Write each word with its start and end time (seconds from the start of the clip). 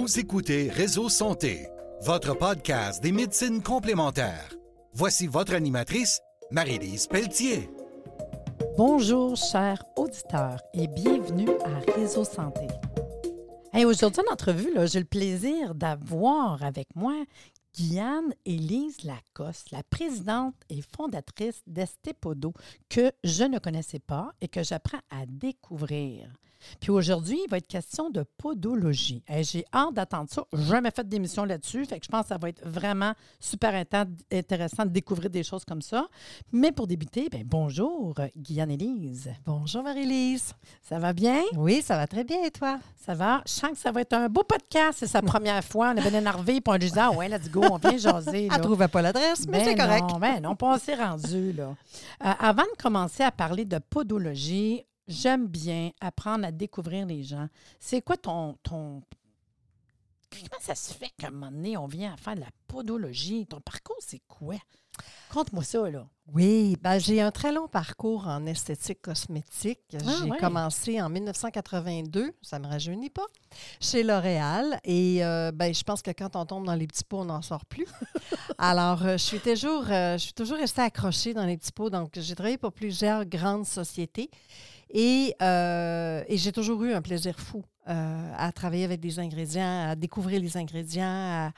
Vous 0.00 0.18
écoutez 0.18 0.70
Réseau 0.70 1.10
Santé, 1.10 1.68
votre 2.00 2.32
podcast 2.34 3.02
des 3.02 3.12
médecines 3.12 3.62
complémentaires. 3.62 4.48
Voici 4.94 5.26
votre 5.26 5.52
animatrice, 5.52 6.22
Marie-Lise 6.50 7.06
Pelletier. 7.06 7.68
Bonjour, 8.78 9.36
chers 9.36 9.84
auditeurs, 9.96 10.58
et 10.72 10.86
bienvenue 10.86 11.50
à 11.66 11.92
Réseau 11.92 12.24
Santé. 12.24 12.66
Hey, 13.74 13.84
Aujourd'hui, 13.84 14.22
en 14.26 14.32
entrevue, 14.32 14.72
j'ai 14.86 15.00
le 15.00 15.04
plaisir 15.04 15.74
d'avoir 15.74 16.62
avec 16.62 16.88
moi 16.96 17.22
Guyane 17.76 18.32
Élise 18.46 19.04
Lacoste, 19.04 19.70
la 19.70 19.82
présidente 19.82 20.54
et 20.70 20.80
fondatrice 20.96 21.60
d'Estepodo, 21.66 22.54
que 22.88 23.12
je 23.22 23.44
ne 23.44 23.58
connaissais 23.58 23.98
pas 23.98 24.32
et 24.40 24.48
que 24.48 24.62
j'apprends 24.62 25.02
à 25.10 25.26
découvrir. 25.26 26.32
Puis 26.80 26.90
aujourd'hui, 26.90 27.38
il 27.46 27.50
va 27.50 27.58
être 27.58 27.66
question 27.66 28.10
de 28.10 28.24
podologie. 28.38 29.22
Hey, 29.26 29.44
J'ai 29.44 29.64
hâte 29.72 29.94
d'attendre 29.94 30.28
ça. 30.30 30.44
Jamais 30.52 30.90
fait 30.90 31.08
d'émission 31.08 31.44
là-dessus, 31.44 31.84
fait 31.86 31.98
que 31.98 32.04
je 32.06 32.10
pense 32.10 32.22
que 32.22 32.28
ça 32.28 32.38
va 32.38 32.48
être 32.48 32.66
vraiment 32.66 33.12
super 33.38 33.74
intéressant 34.30 34.84
de 34.84 34.90
découvrir 34.90 35.30
des 35.30 35.42
choses 35.42 35.64
comme 35.64 35.82
ça. 35.82 36.06
Mais 36.52 36.72
pour 36.72 36.86
débuter, 36.86 37.28
ben 37.30 37.42
bonjour, 37.44 38.14
Guyane 38.36 38.70
Élise. 38.70 39.30
Bonjour 39.46 39.82
Marie-Lise. 39.82 40.52
Ça 40.82 40.98
va 40.98 41.12
bien? 41.12 41.42
Oui, 41.56 41.82
ça 41.82 41.96
va 41.96 42.06
très 42.06 42.24
bien 42.24 42.42
et 42.44 42.50
toi? 42.50 42.78
Ça 42.96 43.14
va? 43.14 43.42
Je 43.46 43.52
sens 43.52 43.70
que 43.70 43.78
ça 43.78 43.90
va 43.92 44.02
être 44.02 44.12
un 44.12 44.28
beau 44.28 44.42
podcast. 44.42 44.98
C'est 45.00 45.06
sa 45.06 45.22
première 45.22 45.64
fois. 45.64 45.92
On 45.94 45.96
est 45.96 46.08
bien 46.10 46.18
énervé, 46.20 46.60
puis 46.60 46.62
on 46.66 46.76
lui 46.76 46.90
dit 46.90 46.98
Ah 46.98 47.10
ouais, 47.10 47.28
let's 47.28 47.50
go, 47.50 47.62
on 47.70 47.76
vient 47.78 47.96
jaser. 47.96 48.48
là. 48.48 48.54
Elle 48.56 48.60
trouvait 48.62 48.88
pas 48.88 49.02
l'adresse, 49.02 49.46
mais, 49.48 49.64
c'est 49.64 49.74
Ben 49.74 49.86
correct. 49.86 50.10
Non, 50.10 50.18
ben 50.18 50.40
non, 50.40 50.56
pas 50.56 50.74
on 50.74 50.78
s'est 50.78 50.94
rendu, 50.94 51.52
là. 51.52 51.74
Euh, 52.24 52.32
avant 52.38 52.62
de 52.64 52.82
commencer 52.82 53.22
à 53.22 53.30
parler 53.30 53.64
de 53.64 53.78
podologie, 53.78 54.84
j'aime 55.10 55.46
bien 55.46 55.90
apprendre 56.00 56.46
à 56.46 56.52
découvrir 56.52 57.04
les 57.04 57.22
gens. 57.22 57.48
C'est 57.78 58.00
quoi 58.00 58.16
ton, 58.16 58.56
ton... 58.62 59.02
Comment 60.30 60.60
ça 60.60 60.76
se 60.76 60.94
fait 60.94 61.10
qu'à 61.18 61.26
un 61.26 61.30
moment 61.32 61.50
donné, 61.50 61.76
on 61.76 61.86
vient 61.86 62.14
à 62.14 62.16
faire 62.16 62.36
de 62.36 62.40
la 62.40 62.50
podologie? 62.70 63.46
Ton 63.46 63.60
parcours, 63.60 63.96
c'est 64.00 64.22
quoi? 64.28 64.56
Conte-moi 65.30 65.62
ça, 65.64 65.88
là. 65.88 66.06
Oui, 66.32 66.76
ben, 66.82 66.98
j'ai 66.98 67.20
un 67.20 67.30
très 67.30 67.52
long 67.52 67.68
parcours 67.68 68.26
en 68.28 68.44
esthétique 68.46 69.00
cosmétique. 69.02 69.80
j'ai 69.90 69.98
Ah, 70.06 70.24
ouais. 70.26 70.38
commencé 70.38 71.00
en 71.00 71.08
1982, 71.08 72.32
ça 72.42 72.58
ne 72.58 72.66
me 72.66 72.70
rajeunit 72.70 73.08
pas, 73.10 73.26
chez 73.80 74.02
L'Oréal. 74.02 74.78
Et 74.84 75.24
euh, 75.24 75.52
ben, 75.52 75.72
je 75.74 75.82
pense 75.82 76.02
que 76.02 76.10
quand 76.10 76.36
on 76.36 76.44
tombe 76.46 76.66
dans 76.66 76.74
les 76.74 76.86
petits 76.86 77.04
pots, 77.04 77.20
on 77.20 77.24
n'en 77.26 77.42
sort 77.42 77.64
plus. 77.64 77.86
Alors, 78.58 79.02
euh, 79.04 79.12
je 79.12 79.22
suis 79.24 79.40
toujours, 79.40 79.84
euh, 79.90 80.14
je 80.18 80.24
suis 80.24 80.32
toujours 80.34 80.58
restée 80.58 80.82
accrochée 80.82 81.34
dans 81.34 81.46
les 81.46 81.56
petits 81.56 81.72
pots. 81.72 81.90
Donc, 81.90 82.10
j'ai 82.14 82.34
travaillé 82.34 82.58
pour 82.58 82.72
plusieurs 82.72 83.24
grandes 83.24 83.66
sociétés. 83.66 84.30
Et, 84.92 85.34
euh, 85.40 86.24
et 86.28 86.36
j'ai 86.36 86.52
toujours 86.52 86.82
eu 86.84 86.92
un 86.92 87.00
plaisir 87.02 87.38
fou 87.38 87.64
euh, 87.88 88.32
à 88.36 88.50
travailler 88.52 88.84
avec 88.84 89.00
des 89.00 89.18
ingrédients, 89.20 89.88
à 89.90 89.94
découvrir 89.94 90.40
les 90.40 90.56
ingrédients, 90.56 91.04
à, 91.06 91.52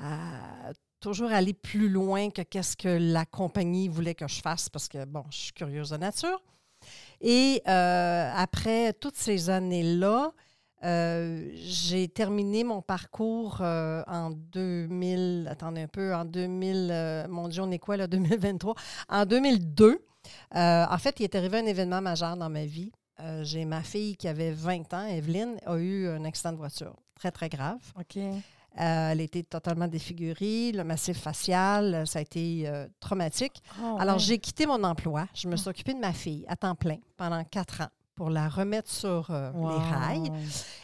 à 0.00 0.72
toujours 1.00 1.32
aller 1.32 1.52
plus 1.52 1.88
loin 1.88 2.30
que 2.30 2.42
qu'est-ce 2.42 2.76
que 2.76 2.88
la 2.88 3.24
compagnie 3.26 3.88
voulait 3.88 4.14
que 4.14 4.28
je 4.28 4.40
fasse 4.40 4.68
parce 4.68 4.88
que, 4.88 5.04
bon, 5.04 5.24
je 5.30 5.36
suis 5.36 5.52
curieuse 5.52 5.90
de 5.90 5.96
nature. 5.96 6.40
Et 7.20 7.62
euh, 7.68 8.32
après 8.34 8.92
toutes 8.94 9.16
ces 9.16 9.50
années-là, 9.50 10.32
euh, 10.84 11.50
j'ai 11.54 12.08
terminé 12.08 12.64
mon 12.64 12.82
parcours 12.82 13.58
euh, 13.60 14.02
en 14.08 14.30
2000, 14.30 15.46
attendez 15.48 15.82
un 15.82 15.88
peu, 15.88 16.14
en 16.14 16.24
2000, 16.24 16.88
euh, 16.90 17.28
mon 17.28 17.48
Dieu, 17.48 17.62
on 17.62 17.70
est 17.70 17.78
quoi 17.78 17.96
là, 17.96 18.06
2023? 18.08 18.74
En 19.08 19.24
2002, 19.24 20.04
euh, 20.56 20.86
en 20.88 20.98
fait, 20.98 21.20
il 21.20 21.24
est 21.24 21.34
arrivé 21.34 21.58
un 21.58 21.66
événement 21.66 22.00
majeur 22.00 22.36
dans 22.36 22.50
ma 22.50 22.64
vie. 22.64 22.90
Euh, 23.20 23.44
j'ai 23.44 23.64
ma 23.64 23.82
fille 23.82 24.16
qui 24.16 24.26
avait 24.26 24.50
20 24.50 24.92
ans, 24.94 25.06
Evelyne, 25.06 25.56
a 25.66 25.76
eu 25.76 26.08
un 26.08 26.24
accident 26.24 26.52
de 26.52 26.56
voiture 26.56 26.96
très, 27.14 27.30
très 27.30 27.48
grave. 27.48 27.78
OK. 27.98 28.18
Euh, 28.80 29.10
elle 29.10 29.20
été 29.20 29.42
totalement 29.44 29.86
défigurée, 29.86 30.72
le 30.72 30.82
massif 30.84 31.18
facial, 31.18 31.94
euh, 31.94 32.04
ça 32.06 32.20
a 32.20 32.22
été 32.22 32.64
euh, 32.66 32.86
traumatique. 33.00 33.62
Oh, 33.82 33.96
Alors, 33.98 34.14
ouais. 34.14 34.20
j'ai 34.20 34.38
quitté 34.38 34.64
mon 34.66 34.82
emploi. 34.82 35.26
Je 35.34 35.46
me 35.48 35.56
suis 35.56 35.68
occupée 35.68 35.92
de 35.94 35.98
ma 36.00 36.12
fille 36.14 36.44
à 36.48 36.56
temps 36.56 36.74
plein 36.74 36.96
pendant 37.18 37.44
quatre 37.44 37.82
ans 37.82 37.88
pour 38.14 38.30
la 38.30 38.48
remettre 38.48 38.90
sur 38.90 39.30
euh, 39.30 39.50
Wow. 39.52 39.70
les 39.70 39.76
rails. 39.84 40.32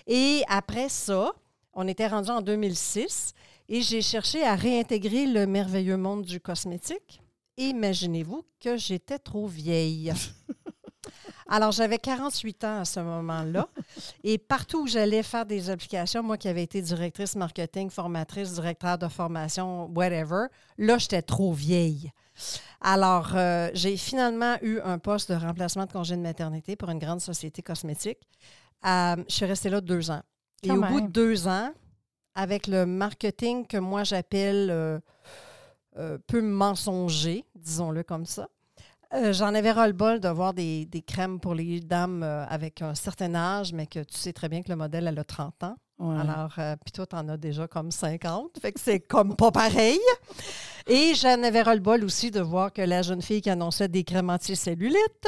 Et 0.06 0.42
après 0.48 0.88
ça, 0.90 1.32
on 1.72 1.88
était 1.88 2.08
rendu 2.08 2.28
en 2.30 2.42
2006 2.42 3.32
et 3.70 3.80
j'ai 3.82 4.02
cherché 4.02 4.42
à 4.44 4.54
réintégrer 4.54 5.26
le 5.26 5.46
merveilleux 5.46 5.96
monde 5.96 6.22
du 6.24 6.40
cosmétique. 6.40 7.22
Imaginez-vous 7.56 8.44
que 8.60 8.76
j'étais 8.76 9.18
trop 9.18 9.46
vieille. 9.46 10.12
Alors, 11.48 11.72
j'avais 11.72 11.98
48 11.98 12.64
ans 12.64 12.80
à 12.80 12.84
ce 12.84 13.00
moment-là. 13.00 13.68
Et 14.24 14.36
partout 14.36 14.82
où 14.82 14.86
j'allais 14.86 15.22
faire 15.22 15.46
des 15.46 15.70
applications, 15.70 16.22
moi 16.22 16.36
qui 16.36 16.48
avais 16.48 16.62
été 16.62 16.82
directrice 16.82 17.34
marketing, 17.36 17.88
formatrice, 17.88 18.52
directeur 18.52 18.98
de 18.98 19.08
formation, 19.08 19.86
whatever, 19.94 20.46
là, 20.76 20.98
j'étais 20.98 21.22
trop 21.22 21.52
vieille. 21.52 22.12
Alors, 22.80 23.32
euh, 23.34 23.70
j'ai 23.74 23.96
finalement 23.96 24.56
eu 24.62 24.78
un 24.80 24.98
poste 24.98 25.32
de 25.32 25.36
remplacement 25.36 25.86
de 25.86 25.92
congé 25.92 26.16
de 26.16 26.20
maternité 26.20 26.76
pour 26.76 26.90
une 26.90 26.98
grande 26.98 27.20
société 27.20 27.62
cosmétique. 27.62 28.18
Euh, 28.86 29.16
je 29.28 29.34
suis 29.34 29.46
restée 29.46 29.70
là 29.70 29.80
deux 29.80 30.10
ans. 30.10 30.22
Et 30.62 30.70
au 30.70 30.82
bout 30.82 31.00
de 31.00 31.08
deux 31.08 31.48
ans, 31.48 31.72
avec 32.34 32.66
le 32.66 32.84
marketing 32.84 33.66
que 33.66 33.78
moi 33.78 34.04
j'appelle 34.04 34.68
euh, 34.70 36.18
peu 36.26 36.42
mensonger, 36.42 37.44
disons-le 37.54 38.02
comme 38.02 38.26
ça, 38.26 38.48
euh, 39.14 39.32
j'en 39.32 39.54
avais 39.54 39.72
ras-le-bol 39.72 40.20
de 40.20 40.28
voir 40.28 40.52
des, 40.52 40.84
des 40.84 41.00
crèmes 41.00 41.40
pour 41.40 41.54
les 41.54 41.80
dames 41.80 42.22
euh, 42.22 42.44
avec 42.46 42.82
un 42.82 42.94
certain 42.94 43.34
âge, 43.34 43.72
mais 43.72 43.86
que 43.86 44.00
tu 44.00 44.18
sais 44.18 44.32
très 44.32 44.48
bien 44.48 44.62
que 44.62 44.68
le 44.68 44.76
modèle, 44.76 45.06
elle 45.06 45.18
a 45.18 45.24
30 45.24 45.62
ans. 45.64 45.76
Ouais. 45.98 46.16
Alors, 46.20 46.52
euh, 46.58 46.76
puis 46.84 46.92
toi, 46.92 47.06
tu 47.06 47.16
en 47.16 47.28
as 47.28 47.36
déjà 47.36 47.66
comme 47.66 47.90
50. 47.90 48.58
Fait 48.60 48.72
que 48.72 48.78
c'est 48.78 49.00
comme 49.00 49.34
pas 49.34 49.50
pareil. 49.50 49.98
Et 50.86 51.14
j'en 51.14 51.42
avais 51.42 51.62
ras-le-bol 51.62 52.04
aussi 52.04 52.30
de 52.30 52.40
voir 52.40 52.72
que 52.72 52.82
la 52.82 53.02
jeune 53.02 53.20
fille 53.20 53.40
qui 53.40 53.50
annonçait 53.50 53.88
des 53.88 54.04
crèmes 54.04 54.30
anti-cellulite 54.30 55.26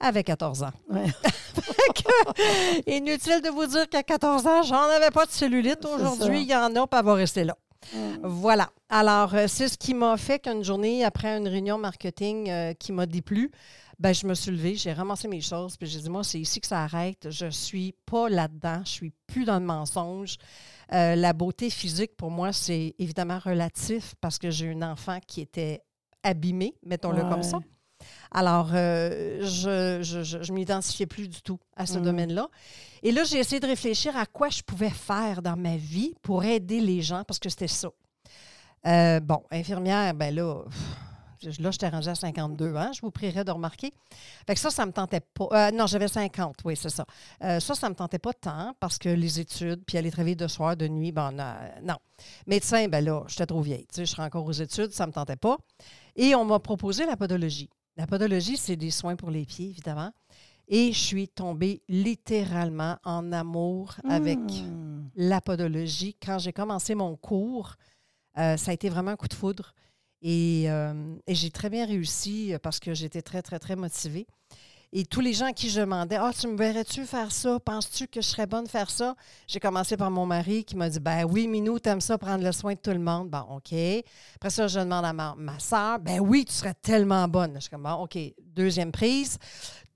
avait 0.00 0.24
14 0.24 0.62
ans. 0.64 0.72
Ouais. 0.90 1.06
Que, 1.94 2.90
inutile 2.90 3.40
de 3.40 3.48
vous 3.48 3.66
dire 3.66 3.88
qu'à 3.88 4.02
14 4.02 4.46
ans, 4.46 4.62
j'en 4.62 4.82
avais 4.82 5.10
pas 5.10 5.24
de 5.24 5.30
cellulite. 5.30 5.84
Aujourd'hui, 5.86 6.42
il 6.42 6.48
y 6.48 6.54
en 6.54 6.76
a, 6.76 6.86
elle 6.92 7.04
va 7.04 7.14
rester 7.14 7.44
là. 7.44 7.56
Voilà. 8.22 8.70
Alors, 8.88 9.34
euh, 9.34 9.46
c'est 9.48 9.68
ce 9.68 9.76
qui 9.78 9.94
m'a 9.94 10.16
fait 10.16 10.38
qu'une 10.38 10.62
journée, 10.64 11.04
après 11.04 11.36
une 11.38 11.48
réunion 11.48 11.78
marketing 11.78 12.48
euh, 12.50 12.72
qui 12.74 12.92
m'a 12.92 13.06
déplu, 13.06 13.50
ben, 13.98 14.12
je 14.14 14.26
me 14.26 14.34
suis 14.34 14.50
levée, 14.50 14.76
j'ai 14.76 14.92
ramassé 14.92 15.26
mes 15.28 15.40
choses, 15.40 15.76
puis 15.76 15.88
j'ai 15.88 15.98
dit, 16.00 16.08
moi, 16.08 16.22
c'est 16.22 16.38
ici 16.40 16.60
que 16.60 16.66
ça 16.66 16.84
arrête. 16.84 17.28
Je 17.30 17.46
suis 17.50 17.94
pas 18.06 18.28
là-dedans, 18.28 18.82
je 18.84 18.90
suis 18.90 19.12
plus 19.26 19.44
dans 19.44 19.58
le 19.58 19.64
mensonge. 19.64 20.36
Euh, 20.92 21.16
la 21.16 21.32
beauté 21.32 21.68
physique, 21.68 22.16
pour 22.16 22.30
moi, 22.30 22.52
c'est 22.52 22.94
évidemment 22.98 23.38
relatif 23.38 24.14
parce 24.20 24.38
que 24.38 24.50
j'ai 24.50 24.66
une 24.66 24.84
enfant 24.84 25.18
qui 25.26 25.40
était 25.40 25.82
abîmée, 26.22 26.74
mettons-le 26.84 27.22
Ouais. 27.22 27.28
comme 27.28 27.42
ça. 27.42 27.58
Alors, 28.30 28.70
euh, 28.74 29.40
je 29.42 30.00
je, 30.02 30.22
je, 30.22 30.42
je 30.42 30.52
m'identifiais 30.52 31.06
plus 31.06 31.28
du 31.28 31.40
tout 31.42 31.58
à 31.76 31.86
ce 31.86 31.98
Mm. 31.98 32.02
domaine-là. 32.02 32.48
Et 33.02 33.12
là, 33.12 33.24
j'ai 33.24 33.38
essayé 33.38 33.60
de 33.60 33.66
réfléchir 33.66 34.16
à 34.16 34.26
quoi 34.26 34.48
je 34.48 34.62
pouvais 34.62 34.90
faire 34.90 35.42
dans 35.42 35.56
ma 35.56 35.76
vie 35.76 36.14
pour 36.22 36.44
aider 36.44 36.80
les 36.80 37.00
gens, 37.02 37.24
parce 37.24 37.38
que 37.38 37.48
c'était 37.48 37.68
ça. 37.68 37.88
Euh, 38.86 39.20
bon, 39.20 39.42
infirmière, 39.50 40.14
ben 40.14 40.34
là, 40.34 40.62
pff, 41.42 41.58
là, 41.60 41.70
j'étais 41.70 41.88
rendue 41.88 42.08
à 42.08 42.14
52 42.14 42.74
ans, 42.76 42.90
je 42.92 43.00
vous 43.00 43.10
prierais 43.10 43.44
de 43.44 43.50
remarquer. 43.50 43.92
Fait 44.46 44.54
que 44.54 44.60
ça, 44.60 44.70
ça 44.70 44.86
me 44.86 44.92
tentait 44.92 45.20
pas. 45.20 45.48
Euh, 45.52 45.70
non, 45.72 45.86
j'avais 45.86 46.08
50, 46.08 46.56
oui, 46.64 46.76
c'est 46.76 46.88
ça. 46.90 47.04
Euh, 47.42 47.60
ça, 47.60 47.74
ça 47.74 47.88
me 47.88 47.94
tentait 47.94 48.18
pas 48.18 48.32
tant 48.32 48.74
parce 48.80 48.98
que 48.98 49.08
les 49.08 49.40
études, 49.40 49.82
puis 49.86 49.98
aller 49.98 50.10
travailler 50.10 50.36
de 50.36 50.46
soir, 50.48 50.76
de 50.76 50.86
nuit, 50.88 51.12
ben 51.12 51.32
non. 51.82 51.96
Médecin, 52.46 52.88
ben 52.88 53.04
là, 53.04 53.22
j'étais 53.28 53.46
trop 53.46 53.60
vieille. 53.62 53.86
Tu 53.88 53.96
sais, 53.96 54.06
je 54.06 54.10
serais 54.12 54.24
encore 54.24 54.44
aux 54.44 54.52
études, 54.52 54.92
ça 54.92 55.06
me 55.06 55.12
tentait 55.12 55.36
pas. 55.36 55.56
Et 56.16 56.34
on 56.34 56.44
m'a 56.44 56.58
proposé 56.58 57.06
la 57.06 57.16
podologie. 57.16 57.68
La 57.98 58.06
podologie, 58.06 58.56
c'est 58.56 58.76
des 58.76 58.90
soins 58.92 59.16
pour 59.16 59.30
les 59.30 59.44
pieds, 59.44 59.66
évidemment. 59.70 60.12
Et 60.68 60.92
je 60.92 60.98
suis 60.98 61.28
tombée 61.28 61.82
littéralement 61.88 62.96
en 63.04 63.32
amour 63.32 63.96
avec 64.08 64.38
Hmm. 64.38 65.08
la 65.16 65.40
podologie. 65.40 66.14
Quand 66.24 66.38
j'ai 66.38 66.52
commencé 66.52 66.94
mon 66.94 67.16
cours, 67.16 67.74
euh, 68.38 68.56
ça 68.56 68.70
a 68.70 68.74
été 68.74 68.88
vraiment 68.88 69.10
un 69.10 69.16
coup 69.16 69.28
de 69.28 69.34
foudre. 69.34 69.74
Et, 70.22 70.64
euh, 70.70 71.16
et 71.26 71.34
j'ai 71.34 71.50
très 71.50 71.70
bien 71.70 71.86
réussi 71.86 72.54
parce 72.62 72.78
que 72.80 72.94
j'étais 72.94 73.22
très, 73.22 73.42
très, 73.42 73.58
très 73.58 73.76
motivée. 73.76 74.26
Et 74.90 75.04
tous 75.04 75.20
les 75.20 75.34
gens 75.34 75.46
à 75.46 75.52
qui 75.52 75.68
je 75.68 75.80
demandais 75.80 76.16
Ah, 76.16 76.30
tu 76.38 76.46
me 76.48 76.56
verrais-tu 76.56 77.04
faire 77.04 77.30
ça? 77.30 77.60
Penses-tu 77.60 78.06
que 78.06 78.22
je 78.22 78.26
serais 78.26 78.46
bonne 78.46 78.66
faire 78.66 78.90
ça 78.90 79.14
J'ai 79.46 79.60
commencé 79.60 79.98
par 79.98 80.10
mon 80.10 80.24
mari 80.24 80.64
qui 80.64 80.76
m'a 80.76 80.88
dit 80.88 80.98
Ben 80.98 81.24
oui, 81.24 81.46
Minou, 81.46 81.78
t'aimes 81.78 82.00
ça, 82.00 82.16
prendre 82.16 82.42
le 82.42 82.52
soin 82.52 82.72
de 82.72 82.78
tout 82.78 82.90
le 82.90 82.98
monde. 82.98 83.28
Bon, 83.28 83.56
OK. 83.56 83.74
Après 84.36 84.50
ça, 84.50 84.66
je 84.66 84.80
demande 84.80 85.04
à 85.04 85.12
ma, 85.12 85.34
ma 85.36 85.58
soeur 85.58 85.98
Ben 85.98 86.20
oui, 86.20 86.46
tu 86.46 86.54
serais 86.54 86.74
tellement 86.74 87.28
bonne. 87.28 87.52
Je 87.56 87.60
suis 87.60 87.70
comme 87.70 87.82
Bon, 87.82 88.04
OK. 88.04 88.18
Deuxième 88.40 88.90
prise. 88.90 89.38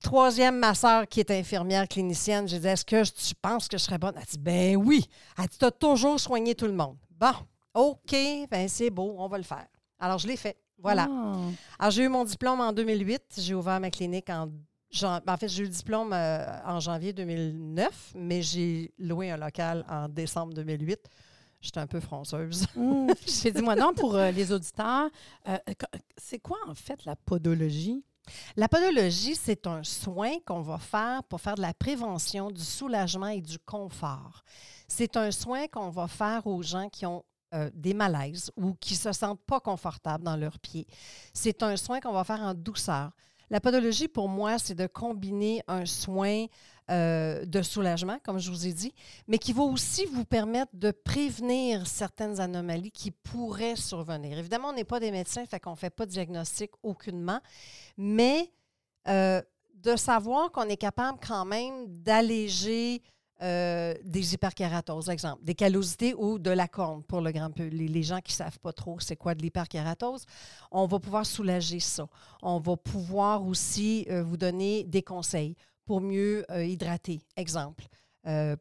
Troisième, 0.02 0.58
ma 0.58 0.74
soeur 0.74 1.06
qui 1.06 1.20
est 1.20 1.30
infirmière 1.30 1.88
clinicienne, 1.88 2.46
j'ai 2.46 2.58
dit 2.58 2.66
Est-ce 2.66 2.84
que 2.84 3.02
tu 3.02 3.34
penses 3.34 3.68
que 3.68 3.78
je 3.78 3.84
serais 3.84 3.98
bonne 3.98 4.14
Elle 4.16 4.24
dit 4.24 4.38
Ben 4.38 4.76
oui. 4.76 5.08
Elle 5.38 5.46
dit 5.46 5.56
Tu 5.58 5.64
as 5.64 5.70
toujours 5.70 6.20
soigné 6.20 6.54
tout 6.54 6.66
le 6.66 6.74
monde. 6.74 6.98
Bon, 7.18 7.32
OK, 7.72 8.14
ben 8.50 8.68
c'est 8.68 8.90
beau, 8.90 9.14
on 9.16 9.26
va 9.26 9.38
le 9.38 9.44
faire. 9.44 9.66
Alors, 9.98 10.18
je 10.18 10.26
l'ai 10.26 10.36
fait. 10.36 10.58
Voilà. 10.78 11.08
Ah. 11.10 11.36
Alors, 11.78 11.90
j'ai 11.92 12.02
eu 12.02 12.08
mon 12.08 12.24
diplôme 12.24 12.60
en 12.60 12.72
2008. 12.72 13.22
J'ai 13.38 13.54
ouvert 13.54 13.80
ma 13.80 13.88
clinique 13.88 14.28
en 14.28 14.48
en 15.02 15.36
fait, 15.36 15.48
j'ai 15.48 15.62
eu 15.62 15.66
le 15.66 15.70
diplôme 15.70 16.12
euh, 16.12 16.44
en 16.64 16.80
janvier 16.80 17.12
2009, 17.12 18.12
mais 18.14 18.42
j'ai 18.42 18.92
loué 18.98 19.30
un 19.30 19.36
local 19.36 19.84
en 19.88 20.08
décembre 20.08 20.54
2008. 20.54 21.08
J'étais 21.60 21.80
un 21.80 21.86
peu 21.86 22.00
fronceuse. 22.00 22.66
Hum. 22.76 23.12
Puis 23.14 23.52
dis-moi 23.52 23.76
donc, 23.76 23.96
pour 23.96 24.16
euh, 24.16 24.30
les 24.30 24.52
auditeurs, 24.52 25.08
euh, 25.48 25.58
c'est 26.16 26.40
quoi 26.40 26.58
en 26.66 26.74
fait 26.74 27.04
la 27.04 27.16
podologie? 27.16 28.04
La 28.56 28.68
podologie, 28.68 29.34
c'est 29.34 29.66
un 29.66 29.82
soin 29.82 30.32
qu'on 30.46 30.60
va 30.60 30.78
faire 30.78 31.22
pour 31.24 31.40
faire 31.40 31.54
de 31.54 31.62
la 31.62 31.74
prévention, 31.74 32.50
du 32.50 32.62
soulagement 32.62 33.28
et 33.28 33.40
du 33.40 33.58
confort. 33.58 34.42
C'est 34.88 35.16
un 35.16 35.30
soin 35.30 35.66
qu'on 35.68 35.90
va 35.90 36.06
faire 36.08 36.46
aux 36.46 36.62
gens 36.62 36.88
qui 36.88 37.06
ont 37.06 37.24
euh, 37.54 37.70
des 37.74 37.92
malaises 37.92 38.50
ou 38.56 38.74
qui 38.74 38.96
se 38.96 39.12
sentent 39.12 39.44
pas 39.44 39.60
confortables 39.60 40.24
dans 40.24 40.36
leurs 40.36 40.58
pieds. 40.58 40.86
C'est 41.34 41.62
un 41.62 41.76
soin 41.76 42.00
qu'on 42.00 42.12
va 42.12 42.24
faire 42.24 42.40
en 42.40 42.54
douceur. 42.54 43.10
La 43.52 43.60
podologie, 43.60 44.08
pour 44.08 44.31
moi, 44.31 44.58
c'est 44.58 44.75
de 44.75 44.87
combiner 44.87 45.62
un 45.69 45.84
soin 45.84 46.46
euh, 46.90 47.44
de 47.44 47.60
soulagement, 47.60 48.19
comme 48.25 48.38
je 48.38 48.50
vous 48.50 48.66
ai 48.66 48.72
dit, 48.72 48.94
mais 49.28 49.37
qui 49.37 49.52
va 49.52 49.62
aussi 49.62 50.06
vous 50.06 50.25
permettre 50.25 50.70
de 50.72 50.90
prévenir 50.90 51.87
certaines 51.87 52.40
anomalies 52.40 52.90
qui 52.90 53.10
pourraient 53.10 53.76
survenir. 53.76 54.38
Évidemment, 54.38 54.70
on 54.70 54.72
n'est 54.72 54.84
pas 54.84 55.00
des 55.00 55.10
médecins, 55.10 55.44
fait 55.44 55.60
qu'on 55.60 55.72
ne 55.72 55.76
fait 55.76 55.90
pas 55.90 56.06
de 56.06 56.10
diagnostic 56.12 56.70
aucunement, 56.82 57.40
mais 57.99 58.50
euh, 59.06 59.43
de 59.75 59.96
savoir 59.96 60.50
qu'on 60.50 60.70
est 60.70 60.78
capable 60.78 61.19
quand 61.20 61.44
même 61.44 61.84
d'alléger 61.88 63.02
euh, 63.42 63.94
des 64.04 64.34
hyperkératoses, 64.34 65.08
exemple, 65.08 65.44
des 65.44 65.54
callosités 65.54 66.14
ou 66.14 66.38
de 66.38 66.50
la 66.50 66.68
corne 66.68 67.02
pour 67.02 67.20
le 67.20 67.32
grand 67.32 67.56
les, 67.58 67.70
les 67.70 68.02
gens 68.02 68.20
qui 68.20 68.32
ne 68.32 68.36
savent 68.36 68.58
pas 68.60 68.72
trop 68.72 69.00
c'est 69.00 69.16
quoi 69.16 69.34
de 69.34 69.42
l'hyperkératose, 69.42 70.24
on 70.70 70.86
va 70.86 70.98
pouvoir 70.98 71.26
soulager 71.26 71.80
ça. 71.80 72.06
On 72.42 72.58
va 72.60 72.76
pouvoir 72.76 73.44
aussi 73.44 74.06
euh, 74.10 74.22
vous 74.22 74.36
donner 74.36 74.84
des 74.84 75.02
conseils 75.02 75.56
pour 75.84 76.00
mieux 76.00 76.44
euh, 76.50 76.64
hydrater, 76.64 77.20
exemple, 77.36 77.84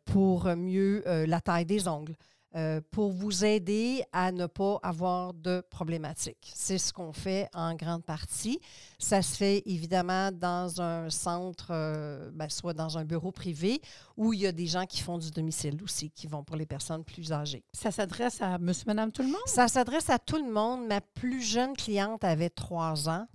pour 0.06 0.45
mieux 0.56 1.04
la 1.06 1.39
taille 1.39 1.68
des 1.68 1.88
ongles, 1.88 2.16
euh, 2.56 2.81
pour 2.92 3.12
vous 3.12 3.45
aider 3.45 4.03
à 4.12 4.31
ne 4.31 4.45
pas 4.45 4.80
avoir 4.83 5.33
de 5.33 5.63
problématiques. 5.69 6.51
C'est 6.53 6.77
ce 6.77 6.92
qu'on 6.92 7.13
fait 7.13 7.48
en 7.53 7.75
grande 7.75 8.03
partie. 8.03 8.59
Ça 9.00 9.21
se 9.21 9.38
fait 9.38 9.63
évidemment 9.65 10.31
dans 10.31 10.81
un 10.81 11.09
centre, 11.09 11.68
euh, 11.71 12.30
ben, 12.33 12.50
soit 12.50 12.74
dans 12.74 12.98
un 12.98 13.06
bureau 13.06 13.31
privé, 13.31 13.81
où 14.18 14.33
il 14.33 14.42
y 14.42 14.48
a 14.48 14.51
des 14.51 14.68
gens 14.68 14.86
qui 14.86 15.01
font 15.01 15.18
du 15.18 15.31
domicile 15.31 15.81
aussi, 15.81 16.12
qui 16.12 16.27
vont 16.27 16.44
pour 16.44 16.57
les 16.57 16.65
personnes 16.65 17.06
plus 17.06 17.31
âgées. 17.31 17.63
Ça 17.71 17.89
s'adresse 17.92 18.42
à 18.42 18.57
monsieur, 18.57 18.86
madame, 18.88 19.12
tout 19.12 19.21
le 19.21 19.30
monde? 19.30 19.42
Ça 19.45 19.68
s'adresse 19.68 20.09
à 20.09 20.19
tout 20.19 20.38
le 20.38 20.51
monde. 20.51 20.88
Ma 20.88 21.00
plus 21.00 21.42
jeune 21.42 21.74
cliente 21.74 22.24
avait 22.24 22.50
trois 22.50 23.07
ans 23.07 23.27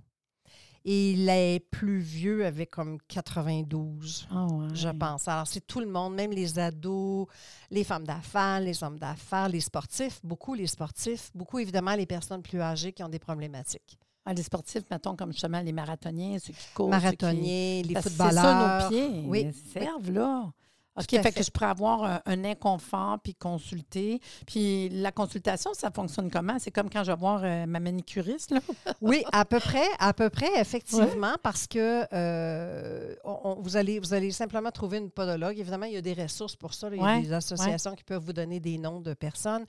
et 0.89 1.15
les 1.17 1.59
plus 1.59 1.99
vieux 1.99 2.45
avaient 2.45 2.65
comme 2.65 2.97
92 3.09 4.25
Ah 4.31 4.45
ouais. 4.45 4.67
je 4.73 4.87
pense. 4.87 5.27
Alors, 5.27 5.45
c'est 5.45 5.67
tout 5.67 5.81
le 5.81 5.85
monde, 5.85 6.15
même 6.15 6.31
les 6.31 6.57
ados, 6.57 7.27
les 7.69 7.83
femmes 7.83 8.05
d'affaires, 8.05 8.61
les 8.61 8.81
hommes 8.83 8.97
d'affaires, 8.97 9.49
les 9.49 9.59
sportifs, 9.59 10.21
beaucoup 10.23 10.53
les 10.53 10.65
sportifs, 10.65 11.29
beaucoup 11.35 11.59
évidemment 11.59 11.93
les 11.93 12.05
personnes 12.05 12.41
plus 12.41 12.61
âgées 12.61 12.93
qui 12.93 13.03
ont 13.03 13.09
des 13.09 13.19
problématiques. 13.19 13.99
Ah, 14.25 14.33
les 14.33 14.43
sportifs, 14.43 14.83
mettons, 14.89 15.17
comme 15.17 15.33
justement 15.33 15.59
les 15.59 15.73
marathoniens, 15.73 16.37
ceux 16.39 16.53
qui 16.53 16.67
courent. 16.73 16.89
Marathoniens, 16.89 17.81
les 17.83 17.93
Parce 17.93 18.07
footballeurs. 18.07 18.89
C'est 18.89 18.95
ça, 18.95 18.99
nos 19.01 19.09
pieds. 19.11 19.23
Oui. 19.27 19.41
Ils 19.49 19.53
servent, 19.53 20.11
là. 20.11 20.51
OK, 20.99 21.13
à 21.13 21.21
fait, 21.21 21.31
que 21.31 21.37
fait. 21.37 21.43
je 21.43 21.51
pourrais 21.51 21.67
avoir 21.69 22.03
un, 22.03 22.21
un 22.25 22.43
inconfort 22.45 23.19
puis 23.23 23.35
consulter. 23.35 24.19
Puis 24.45 24.89
la 24.89 25.11
consultation, 25.11 25.73
ça 25.73 25.91
fonctionne 25.91 26.29
comment? 26.31 26.57
C'est 26.59 26.71
comme 26.71 26.89
quand 26.89 27.03
je 27.03 27.11
vais 27.11 27.17
voir 27.17 27.41
euh, 27.43 27.65
ma 27.65 27.79
manicuriste, 27.79 28.51
là. 28.51 28.59
Oui, 29.01 29.23
à 29.31 29.45
peu 29.45 29.59
près, 29.59 29.85
à 29.99 30.13
peu 30.13 30.29
près, 30.29 30.59
effectivement, 30.59 31.35
parce 31.43 31.67
que 31.67 32.05
euh, 32.13 33.15
on- 33.23 33.39
on- 33.43 33.55
vous, 33.61 33.77
allez, 33.77 33.99
vous 33.99 34.13
allez 34.13 34.31
simplement 34.31 34.71
trouver 34.71 34.97
une 34.97 35.11
podologue. 35.11 35.57
Évidemment, 35.59 35.85
il 35.85 35.93
y 35.93 35.97
a 35.97 36.01
des 36.01 36.13
ressources 36.13 36.55
pour 36.55 36.73
ça. 36.73 36.89
là. 36.89 36.95
Il 36.95 37.01
y 37.01 37.05
a 37.05 37.07
Ouais, 37.07 37.21
des 37.21 37.33
associations 37.33 37.93
qui 37.95 38.03
peuvent 38.03 38.23
vous 38.23 38.33
donner 38.33 38.59
des 38.59 38.77
noms 38.77 38.99
de 38.99 39.13
personnes. 39.13 39.65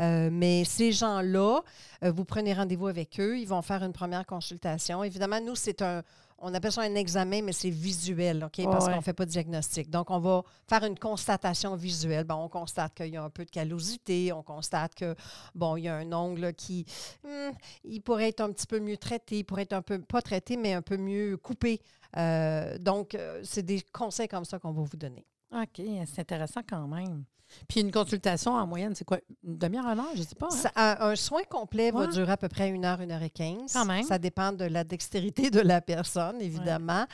Euh, 0.00 0.30
mais 0.32 0.64
ces 0.64 0.92
gens-là, 0.92 1.60
euh, 2.04 2.10
vous 2.10 2.24
prenez 2.24 2.54
rendez-vous 2.54 2.86
avec 2.88 3.20
eux. 3.20 3.38
Ils 3.38 3.46
vont 3.48 3.62
faire 3.62 3.82
une 3.82 3.92
première 3.92 4.24
consultation. 4.26 5.04
Évidemment, 5.04 5.40
nous, 5.40 5.54
c'est 5.56 5.82
un. 5.82 6.02
On 6.42 6.54
appelle 6.54 6.72
ça 6.72 6.82
un 6.82 6.94
examen, 6.94 7.42
mais 7.42 7.52
c'est 7.52 7.70
visuel, 7.70 8.44
OK? 8.44 8.64
Parce 8.64 8.86
Ouais, 8.86 8.92
qu'on 8.92 8.98
ne 8.98 9.02
fait 9.02 9.12
pas 9.12 9.26
de 9.26 9.30
diagnostic. 9.30 9.90
Donc, 9.90 10.10
on 10.10 10.18
va 10.18 10.42
faire 10.68 10.84
une 10.84 10.98
constatation 10.98 11.76
visuelle. 11.76 12.24
Bon, 12.24 12.36
on 12.36 12.48
constate 12.48 12.94
qu'il 12.94 13.08
y 13.08 13.16
a 13.16 13.22
un 13.22 13.30
peu 13.30 13.44
de 13.44 13.50
callosité, 13.50 14.32
on 14.32 14.42
constate 14.42 14.94
que, 14.94 15.14
bon, 15.54 15.76
il 15.76 15.84
y 15.84 15.88
a 15.88 15.96
un 15.96 16.12
ongle 16.12 16.54
qui, 16.54 16.86
hmm, 17.24 17.50
il 17.84 18.00
pourrait 18.00 18.28
être 18.30 18.40
un 18.40 18.52
petit 18.52 18.66
peu 18.66 18.80
mieux 18.80 18.96
traité, 18.96 19.38
il 19.38 19.44
pourrait 19.44 19.62
être 19.62 19.74
un 19.74 19.82
peu, 19.82 20.00
pas 20.00 20.22
traité, 20.22 20.56
mais 20.56 20.72
un 20.72 20.82
peu 20.82 20.96
mieux 20.96 21.36
coupé. 21.36 21.80
Euh, 22.16 22.78
donc, 22.78 23.14
euh, 23.14 23.40
c'est 23.44 23.62
des 23.62 23.82
conseils 23.92 24.28
comme 24.28 24.44
ça 24.44 24.58
qu'on 24.58 24.72
va 24.72 24.82
vous 24.82 24.96
donner. 24.96 25.26
OK, 25.52 25.82
c'est 26.06 26.20
intéressant 26.20 26.60
quand 26.68 26.86
même. 26.86 27.24
Puis 27.66 27.80
une 27.80 27.90
consultation 27.90 28.52
en 28.52 28.64
moyenne, 28.64 28.94
c'est 28.94 29.04
quoi? 29.04 29.18
Une 29.42 29.58
demi-heure, 29.58 29.84
une 29.86 29.98
heure? 29.98 30.10
Je 30.14 30.20
ne 30.20 30.24
sais 30.24 30.36
pas. 30.36 30.46
hein? 30.46 30.50
Ça- 30.56 30.70
un, 30.76 31.10
un 31.10 31.16
soin 31.16 31.42
complet 31.50 31.90
va 31.90 32.06
durer 32.06 32.30
à 32.30 32.36
peu 32.36 32.48
près 32.48 32.68
une 32.70 32.84
heure, 32.84 33.00
une 33.00 33.10
heure 33.10 33.24
et 33.24 33.30
quinze. 33.30 33.72
Quand 33.72 33.84
même. 33.84 34.04
Ça 34.04 34.20
dépend 34.20 34.52
de 34.52 34.66
la 34.66 34.84
dextérité 34.84 35.50
de 35.50 35.58
la 35.58 35.80
personne, 35.80 36.40
évidemment. 36.40 37.06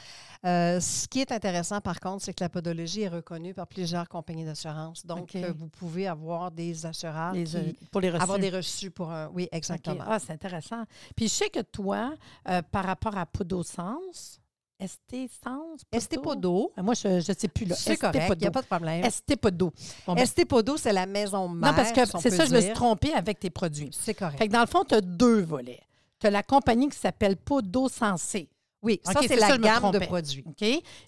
Euh, 0.45 0.79
ce 0.79 1.09
qui 1.09 1.23
est 1.23 1.33
intéressant, 1.33 1.81
par 1.81 2.01
contre, 2.01 2.23
c'est 2.23 2.35
que 2.35 2.45
la 2.45 2.51
podologie 2.51 3.01
est 3.01 3.09
reconnue 3.09 3.55
par 3.55 3.67
plusieurs 3.67 4.07
compagnies 4.11 4.45
d'assurance. 4.45 5.07
Donc, 5.07 5.35
euh, 5.37 5.55
vous 5.57 5.69
pouvez 5.69 6.07
avoir 6.07 6.51
des 6.51 6.85
assureurs 6.85 7.33
Les, 7.33 7.45
qui- 7.45 7.57
euh, 7.57 7.73
pour 7.91 8.03
les 8.03 8.11
reçus. 8.11 8.23
avoir 8.23 8.39
des 8.39 8.51
reçus 8.51 8.91
pour 8.91 9.11
un... 9.11 9.29
Oui, 9.29 9.49
exactement. 9.53 10.05
Ah, 10.07 10.19
c'est 10.19 10.35
intéressant. 10.35 10.85
Puis 11.17 11.29
je 11.29 11.33
sais 11.33 11.49
que 11.49 11.61
toi, 11.61 12.13
euh, 12.51 12.61
par 12.71 12.85
rapport 12.85 13.17
à 13.17 13.25
Podosens, 13.25 14.39
ST-Sens? 14.81 15.81
Estepodo, 15.93 16.73
Ah, 16.77 16.83
Moi, 16.83 16.95
je 16.95 17.09
ne 17.09 17.21
sais 17.21 17.49
plus. 17.49 17.65
là. 17.67 17.75
c'est 17.75 17.97
correct, 17.97 18.33
il 18.35 18.39
n'y 18.41 18.47
a 18.47 18.51
pas 18.51 18.63
de 18.63 18.67
problème. 18.67 19.05
Estepodo. 19.05 19.73
Bon, 20.07 20.15
ben, 20.15 20.23
Estepodo, 20.23 20.77
c'est 20.77 20.93
la 20.93 21.07
maison 21.07 21.49
mère. 21.49 21.71
non, 21.73 21.77
parce 21.77 21.93
que 21.93 22.05
si 22.05 22.13
c'est 22.21 22.31
ça, 22.31 22.45
je 22.47 22.55
me 22.55 22.61
suis 22.61 22.73
trompée 22.73 23.13
avec 23.15 23.39
tes 23.41 23.51
produits. 23.51 23.91
C'est 23.93 24.15
correct. 24.15 24.39
Fait 24.39 24.49
que 24.49 24.53
dans 24.53 24.61
le 24.61 24.67
fond, 24.67 24.85
tu 24.85 24.95
as 24.95 25.01
deux 25.01 25.43
volets. 25.43 25.81
Tu 26.21 26.27
as 26.27 26.31
la 26.31 26.43
compagnie 26.43 26.89
qui 26.89 26.99
s'appelle 26.99 27.37
Podo 27.37 27.89
Sensé. 27.89 28.49
Oui, 28.83 29.01
ça, 29.05 29.13
OK, 29.19 29.25
c'est 29.27 29.37
la 29.37 29.49
ça, 29.49 29.59
gamme 29.59 29.91
de 29.91 29.99
produits. 29.99 30.45
OK? 30.47 30.65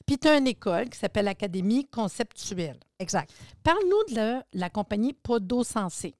Puis 0.06 0.18
tu 0.18 0.26
as 0.28 0.36
une 0.38 0.46
école 0.48 0.88
qui 0.88 0.98
s'appelle 0.98 1.26
l'Académie 1.26 1.86
conceptuelle. 1.86 2.78
Exact. 2.98 3.30
Parle-nous 3.62 4.14
de 4.14 4.14
la, 4.16 4.44
la 4.52 4.70
compagnie 4.70 5.12
Podo 5.12 5.62
Sensé. 5.62 6.14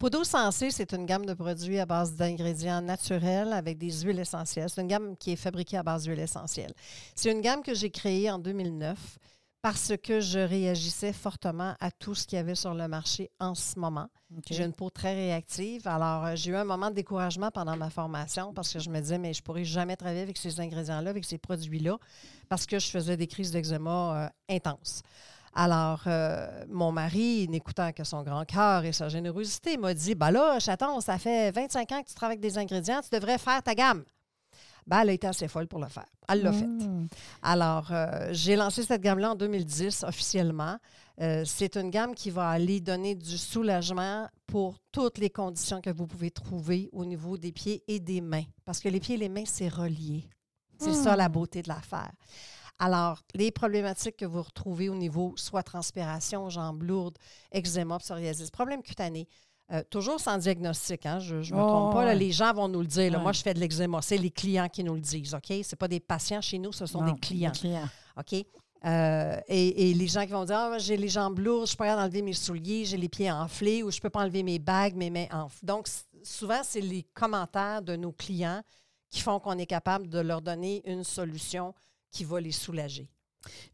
Podo 0.00 0.24
Sensé, 0.24 0.70
c'est 0.70 0.94
une 0.94 1.04
gamme 1.04 1.26
de 1.26 1.34
produits 1.34 1.78
à 1.78 1.84
base 1.84 2.14
d'ingrédients 2.14 2.80
naturels 2.80 3.52
avec 3.52 3.76
des 3.76 3.92
huiles 4.00 4.18
essentielles. 4.18 4.70
C'est 4.70 4.80
une 4.80 4.86
gamme 4.86 5.14
qui 5.14 5.32
est 5.32 5.36
fabriquée 5.36 5.76
à 5.76 5.82
base 5.82 6.04
d'huiles 6.04 6.20
essentielles. 6.20 6.72
C'est 7.14 7.30
une 7.30 7.42
gamme 7.42 7.62
que 7.62 7.74
j'ai 7.74 7.90
créée 7.90 8.30
en 8.30 8.38
2009 8.38 9.18
parce 9.60 9.92
que 10.02 10.20
je 10.20 10.38
réagissais 10.38 11.12
fortement 11.12 11.74
à 11.80 11.90
tout 11.90 12.14
ce 12.14 12.26
qu'il 12.26 12.36
y 12.36 12.38
avait 12.38 12.54
sur 12.54 12.72
le 12.72 12.88
marché 12.88 13.30
en 13.40 13.54
ce 13.54 13.78
moment. 13.78 14.08
J'ai 14.48 14.64
une 14.64 14.72
peau 14.72 14.88
très 14.88 15.12
réactive. 15.12 15.86
Alors, 15.86 16.24
euh, 16.24 16.32
j'ai 16.34 16.52
eu 16.52 16.56
un 16.56 16.64
moment 16.64 16.88
de 16.88 16.94
découragement 16.94 17.50
pendant 17.50 17.76
ma 17.76 17.90
formation 17.90 18.54
parce 18.54 18.72
que 18.72 18.78
je 18.78 18.88
me 18.88 19.00
disais, 19.00 19.18
mais 19.18 19.34
je 19.34 19.42
pourrais 19.42 19.66
jamais 19.66 19.96
travailler 19.96 20.22
avec 20.22 20.38
ces 20.38 20.60
ingrédients-là, 20.60 21.10
avec 21.10 21.26
ces 21.26 21.36
produits-là, 21.36 21.98
parce 22.48 22.64
que 22.64 22.78
je 22.78 22.88
faisais 22.88 23.18
des 23.18 23.26
crises 23.26 23.50
d'eczéma 23.50 24.24
euh, 24.24 24.28
intenses. 24.48 25.02
Alors, 25.54 26.02
euh, 26.06 26.64
mon 26.68 26.92
mari, 26.92 27.48
n'écoutant 27.48 27.92
que 27.92 28.04
son 28.04 28.22
grand 28.22 28.44
cœur 28.44 28.84
et 28.84 28.92
sa 28.92 29.08
générosité, 29.08 29.76
m'a 29.76 29.94
dit 29.94 30.14
Ben 30.14 30.30
là, 30.30 30.58
chaton, 30.60 31.00
ça 31.00 31.18
fait 31.18 31.50
25 31.50 31.92
ans 31.92 32.02
que 32.02 32.08
tu 32.08 32.14
travailles 32.14 32.38
avec 32.38 32.40
des 32.40 32.58
ingrédients, 32.58 33.00
tu 33.02 33.10
devrais 33.10 33.38
faire 33.38 33.62
ta 33.62 33.74
gamme. 33.74 34.04
Ben, 34.86 35.00
elle 35.02 35.10
a 35.10 35.12
été 35.12 35.26
assez 35.26 35.46
folle 35.48 35.66
pour 35.66 35.80
le 35.80 35.88
faire. 35.88 36.06
Elle 36.28 36.42
l'a 36.42 36.52
fait. 36.52 36.66
Mm. 36.66 37.06
Alors, 37.42 37.88
euh, 37.90 38.30
j'ai 38.32 38.56
lancé 38.56 38.82
cette 38.82 39.02
gamme-là 39.02 39.32
en 39.32 39.34
2010 39.34 40.04
officiellement. 40.04 40.78
Euh, 41.20 41.44
c'est 41.44 41.76
une 41.76 41.90
gamme 41.90 42.14
qui 42.14 42.30
va 42.30 42.48
aller 42.48 42.80
donner 42.80 43.14
du 43.14 43.36
soulagement 43.36 44.26
pour 44.46 44.78
toutes 44.90 45.18
les 45.18 45.30
conditions 45.30 45.80
que 45.80 45.90
vous 45.90 46.06
pouvez 46.06 46.30
trouver 46.30 46.88
au 46.92 47.04
niveau 47.04 47.36
des 47.36 47.52
pieds 47.52 47.84
et 47.88 48.00
des 48.00 48.20
mains. 48.20 48.44
Parce 48.64 48.80
que 48.80 48.88
les 48.88 49.00
pieds 49.00 49.16
et 49.16 49.18
les 49.18 49.28
mains, 49.28 49.44
c'est 49.44 49.68
relié. 49.68 50.28
C'est 50.78 50.94
ça 50.94 51.14
la 51.14 51.28
beauté 51.28 51.60
de 51.60 51.68
l'affaire. 51.68 52.10
Alors, 52.80 53.20
les 53.34 53.50
problématiques 53.50 54.16
que 54.16 54.24
vous 54.24 54.42
retrouvez 54.42 54.88
au 54.88 54.94
niveau 54.94 55.34
soit 55.36 55.62
transpiration, 55.62 56.48
jambes 56.48 56.82
lourdes, 56.82 57.18
eczéma, 57.52 57.98
psoriasis, 57.98 58.50
problèmes 58.50 58.82
cutanés, 58.82 59.28
euh, 59.70 59.82
toujours 59.90 60.18
sans 60.18 60.38
diagnostic, 60.38 61.04
hein, 61.06 61.18
je 61.20 61.36
ne 61.36 61.40
me 61.40 61.62
Oh, 61.62 61.66
trompe 61.68 61.92
pas. 61.92 62.04
là, 62.04 62.12
ouais. 62.12 62.16
les 62.18 62.32
gens 62.32 62.52
vont 62.54 62.68
nous 62.68 62.80
le 62.80 62.86
dire. 62.86 63.12
là. 63.12 63.18
Ouais. 63.18 63.22
Moi, 63.22 63.32
je 63.32 63.42
fais 63.42 63.54
de 63.54 63.60
l'eczéma. 63.60 64.00
C'est 64.02 64.16
les 64.16 64.30
clients 64.30 64.68
qui 64.68 64.82
nous 64.82 64.94
le 64.94 65.00
disent, 65.00 65.34
OK? 65.34 65.52
Ce 65.62 65.76
pas 65.76 65.86
des 65.88 66.00
patients 66.00 66.40
chez 66.40 66.58
nous, 66.58 66.72
ce 66.72 66.86
sont 66.86 67.02
Non, 67.02 67.12
des 67.12 67.20
clients. 67.20 67.52
des 67.52 67.58
clients. 67.58 67.88
OK? 68.18 68.44
Euh, 68.86 69.38
et, 69.46 69.90
et 69.90 69.94
les 69.94 70.06
gens 70.08 70.22
qui 70.24 70.32
vont 70.32 70.46
dire 70.46 70.56
Ah, 70.56 70.78
j'ai 70.78 70.96
les 70.96 71.08
jambes 71.10 71.38
lourdes, 71.38 71.58
je 71.58 71.62
ne 71.62 71.66
suis 71.66 71.76
pas 71.76 71.94
d'enlever 71.94 72.22
mes 72.22 72.32
souliers, 72.32 72.86
j'ai 72.86 72.96
les 72.96 73.10
pieds 73.10 73.30
enflés 73.30 73.82
ou 73.82 73.90
je 73.90 73.98
ne 73.98 74.00
peux 74.00 74.08
pas 74.10 74.22
enlever 74.22 74.42
mes 74.42 74.58
bagues, 74.58 74.96
mes 74.96 75.10
mains 75.10 75.26
enflées. 75.32 75.66
Donc, 75.66 75.86
souvent, 76.24 76.62
c'est 76.64 76.80
les 76.80 77.02
commentaires 77.14 77.82
de 77.82 77.94
nos 77.94 78.10
clients 78.12 78.62
qui 79.10 79.20
font 79.20 79.38
qu'on 79.38 79.58
est 79.58 79.66
capable 79.66 80.08
de 80.08 80.18
leur 80.20 80.40
donner 80.40 80.80
une 80.90 81.04
solution 81.04 81.74
qui 82.10 82.24
va 82.24 82.40
les 82.40 82.52
soulager. 82.52 83.08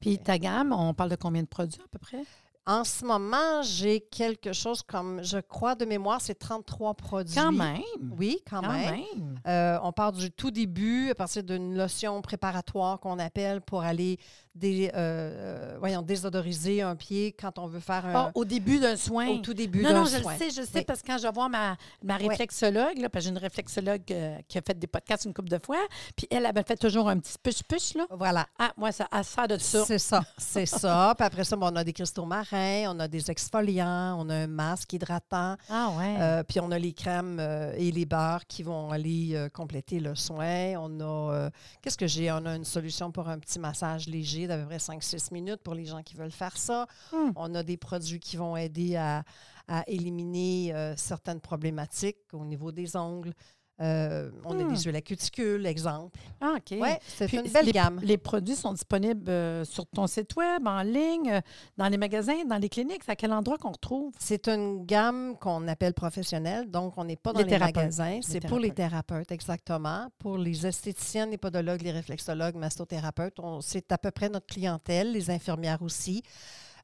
Puis 0.01 0.19
ta 0.19 0.39
gamme, 0.39 0.73
on 0.73 0.95
parle 0.95 1.11
de 1.11 1.17
combien 1.17 1.43
de 1.43 1.49
produits 1.49 1.83
à 1.83 1.89
peu 1.89 1.99
près? 1.99 2.23
En 2.69 2.83
ce 2.83 3.05
moment, 3.05 3.63
j'ai 3.63 4.01
quelque 4.01 4.53
chose 4.53 4.83
comme, 4.83 5.23
je 5.23 5.39
crois 5.39 5.77
de 5.77 5.85
mémoire, 5.85 6.21
c'est 6.21 6.35
33 6.35 6.95
produits. 6.95 7.35
Quand 7.37 7.53
même. 7.53 7.81
Oui, 8.19 8.41
quand, 8.51 8.61
Quand 8.61 8.73
même. 8.73 8.91
même. 9.15 9.41
Euh, 9.47 9.79
on 9.85 9.93
part 9.93 10.11
du 10.11 10.33
tout 10.33 10.51
début, 10.51 11.11
à 11.11 11.15
partir 11.15 11.45
d'une 11.45 11.77
lotion 11.77 12.21
préparatoire 12.23 12.99
qu'on 12.99 13.21
appelle 13.21 13.61
pour 13.61 13.83
aller 13.83 14.19
dé- 14.57 14.91
euh, 14.95 14.97
euh, 14.97 15.77
voyons, 15.79 16.03
désodoriser 16.03 16.83
un 16.83 16.97
pied 16.97 17.33
quand 17.33 17.59
on 17.59 17.67
veut 17.67 17.81
faire 17.81 18.05
un, 18.07 18.13
Ah, 18.15 18.31
au 18.35 18.45
début 18.45 18.79
d'un 18.79 18.97
soin. 18.97 19.29
au 19.29 19.39
tout 19.39 19.55
début 19.55 19.83
non, 19.83 19.91
d'un 19.91 20.01
non, 20.01 20.05
je 20.07 20.17
soin. 20.23 20.33
le 20.33 20.39
sais, 20.39 20.51
je 20.51 20.61
le 20.61 20.67
sais, 20.67 20.79
Oui. 20.79 20.85
parce 20.85 21.03
que 21.03 21.07
quand 21.07 21.19
je 21.19 21.27
voir 21.33 21.49
ma, 21.51 21.77
ma 22.03 22.17
réflexologue, 22.17 22.99
là, 22.99 23.09
parce 23.09 23.25
que 23.25 23.29
j'ai 23.29 23.31
une 23.31 23.39
réflexologue 23.39 24.03
euh, 24.11 24.39
qui 24.49 24.59
a 24.59 24.63
fait 24.63 24.79
des 24.79 24.87
podcasts 24.87 25.25
une 25.25 25.35
couple 25.35 25.49
de 25.51 25.59
fois, 25.65 25.79
puis 26.17 26.27
elle, 26.31 26.47
elle 26.55 26.65
fait 26.67 26.77
toujours 26.77 27.09
un 27.09 27.19
petit 27.19 27.35
push-push, 27.43 27.95
là. 27.97 28.07
Voilà. 28.11 28.47
Ah, 28.59 28.73
moi, 28.77 28.93
ça, 28.93 29.07
elle 29.13 29.25
sert 29.25 29.49
de 29.49 29.59
ça. 29.59 29.85
C'est 29.85 29.99
ça, 29.99 30.23
c'est 30.39 30.67
ça. 30.67 31.15
Puis 31.19 31.27
après 31.27 31.45
ça, 31.45 31.57
bon, 31.57 31.71
on 31.73 31.77
a 31.77 31.85
des 31.85 31.93
cristaux 31.93 32.25
marins, 32.25 32.85
on 32.89 32.99
a 33.01 33.09
des 33.09 33.31
exfoliants, 33.31 34.17
on 34.19 34.29
a 34.31 34.35
un 34.35 34.47
masque 34.47 34.93
hydratant, 34.93 35.57
Ah, 35.69 35.91
ouais. 35.99 36.17
euh, 36.21 36.43
puis 36.43 36.61
on 36.61 36.71
a 36.71 36.79
les 36.79 36.93
crèmes 36.93 37.41
et 37.77 37.91
les 37.91 38.07
beurres 38.07 38.47
qui 38.47 38.63
vont 38.63 38.91
aller 38.91 39.49
compléter 39.53 40.01
le 40.01 40.15
soin. 40.15 40.75
On 40.79 41.01
a, 41.01 41.51
qu'est-ce 41.83 41.99
que 41.99 42.07
j'ai? 42.07 42.31
On 42.33 42.45
a 42.47 42.55
une 42.57 42.65
solution 42.65 43.11
pour 43.11 43.29
un 43.29 43.39
petit 43.39 43.59
massage 43.59 44.07
léger 44.07 44.46
d'à 44.47 44.59
peu 44.59 44.67
près 44.67 44.77
5-6 44.79 45.33
minutes 45.33 45.63
pour 45.63 45.75
les 45.75 45.85
gens 45.85 46.03
qui 46.03 46.15
veulent 46.17 46.31
faire 46.31 46.57
ça. 46.57 46.87
Hmm. 47.13 47.31
On 47.37 47.55
a 47.55 47.63
des 47.63 47.77
produits 47.77 48.21
qui 48.21 48.37
vont 48.37 48.57
aider 48.57 48.97
à, 48.97 49.25
à 49.69 49.83
éliminer 49.89 50.75
euh, 50.75 50.95
certaines 50.97 51.41
problématiques 51.41 52.19
au 52.33 52.45
niveau 52.45 52.73
des 52.73 52.97
ongles. 52.97 53.33
Euh, 53.81 54.31
on 54.45 54.59
a 54.59 54.65
Hmm. 54.65 54.73
des 54.73 54.83
huiles 54.83 54.97
à 54.97 55.03
cuticule, 55.03 55.67
exemple. 55.67 56.19
Ah, 56.41 56.55
OK. 56.57 56.79
Oui, 56.81 56.89
c'est 57.07 57.31
une 57.33 57.43
belle 57.43 57.67
les, 57.67 57.73
gamme. 57.73 58.01
Les 58.03 58.17
produits 58.17 58.57
sont 58.57 58.73
disponibles 58.73 59.29
euh, 59.29 59.65
sur 59.67 59.87
ton 59.87 60.07
site 60.07 60.35
web, 60.35 60.67
en 60.67 60.83
ligne, 60.83 61.31
euh, 61.31 61.41
dans 61.77 61.89
les 61.89 61.99
magasins, 61.99 62.45
dans 62.47 62.57
les 62.57 62.71
cliniques. 62.71 63.03
C'est 63.05 63.13
à 63.13 63.17
quel 63.17 63.33
endroit 63.33 63.59
qu'on 63.59 63.73
retrouve? 63.73 64.15
C'est 64.19 64.49
une 64.49 64.87
gamme 64.87 65.37
qu'on 65.39 65.69
appelle 65.69 65.93
professionnelle, 65.93 66.71
donc 66.71 66.95
on 66.97 67.05
n'est 67.05 67.17
pas 67.17 67.35
dans 67.35 67.41
Les 67.41 67.45
les, 67.45 67.59
magasins. 67.59 68.21
C'est 68.23 68.41
pour 68.47 68.59
les 68.59 68.71
thérapeutes, 68.71 69.31
exactement. 69.31 70.09
Pour 70.19 70.39
les 70.39 70.67
esthéticiennes, 70.67 71.31
les 71.31 71.39
podologues, 71.39 71.83
les 71.83 71.93
réflexologues, 71.93 72.55
mastothérapeutes, 72.55 73.37
c'est 73.61 73.93
à 73.93 73.99
peu 73.99 74.11
près 74.11 74.31
notre 74.31 74.47
clientèle, 74.47 75.13
les 75.13 75.31
infirmières 75.31 75.83
aussi. 75.83 76.23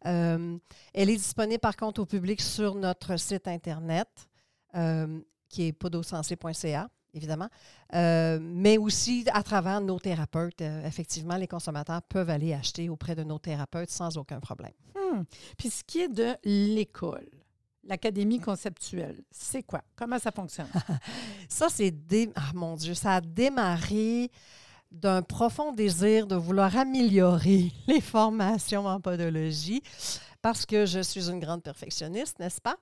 Elle 0.05 0.61
est 0.95 1.17
disponible 1.17 1.61
par 1.61 1.77
contre 1.77 2.03
au 2.03 2.07
public 2.07 2.41
sur 2.41 2.75
notre 2.75 3.17
site 3.17 3.47
Internet, 3.49 4.09
euh, 4.75 5.21
qui 5.53 5.69
est 5.69 5.73
podosensé.ca, 5.73 6.89
évidemment, 7.15 7.49
Euh, 7.95 8.39
mais 8.41 8.79
aussi 8.79 9.25
à 9.33 9.43
travers 9.43 9.81
nos 9.83 9.99
thérapeutes. 10.01 10.63
Euh, 10.63 10.87
effectivement, 10.87 11.37
les 11.37 11.47
consommateurs 11.47 12.01
peuvent 12.03 12.31
aller 12.31 12.55
acheter 12.55 12.89
auprès 12.89 13.15
de 13.15 13.23
nos 13.23 13.39
thérapeutes 13.39 13.91
sans 13.91 14.17
aucun 14.17 14.41
problème. 14.41 14.73
Hmm. 14.97 15.23
Puis 15.59 15.69
ce 15.69 15.85
qui 15.85 16.01
est 16.01 16.09
de 16.09 16.35
l'école, 16.43 17.29
l'académie 17.85 18.41
conceptuelle, 18.41 19.23
c'est 19.31 19.63
quoi? 19.63 19.83
Comment 19.95 20.19
ça 20.19 20.31
fonctionne? 20.33 20.69
Ça, 21.51 21.69
c'est 21.69 21.91
dé- 21.91 22.31
ah, 22.35 22.51
mon 22.55 22.77
Dieu, 22.77 22.95
ça 22.95 23.17
a 23.17 23.21
démarré 23.21 24.31
d'un 24.93 25.23
profond 25.23 25.73
désir 25.73 26.27
de 26.27 26.37
vouloir 26.37 26.77
améliorer 26.77 27.73
les 27.89 28.01
formations 28.01 28.87
en 28.87 29.01
podologie 29.01 29.83
parce 30.43 30.67
que 30.67 30.87
je 30.87 31.01
suis 31.01 31.31
une 31.31 31.41
grande 31.41 31.63
perfectionniste, 31.63 32.39
n'est-ce 32.39 32.61
pas? 32.61 32.77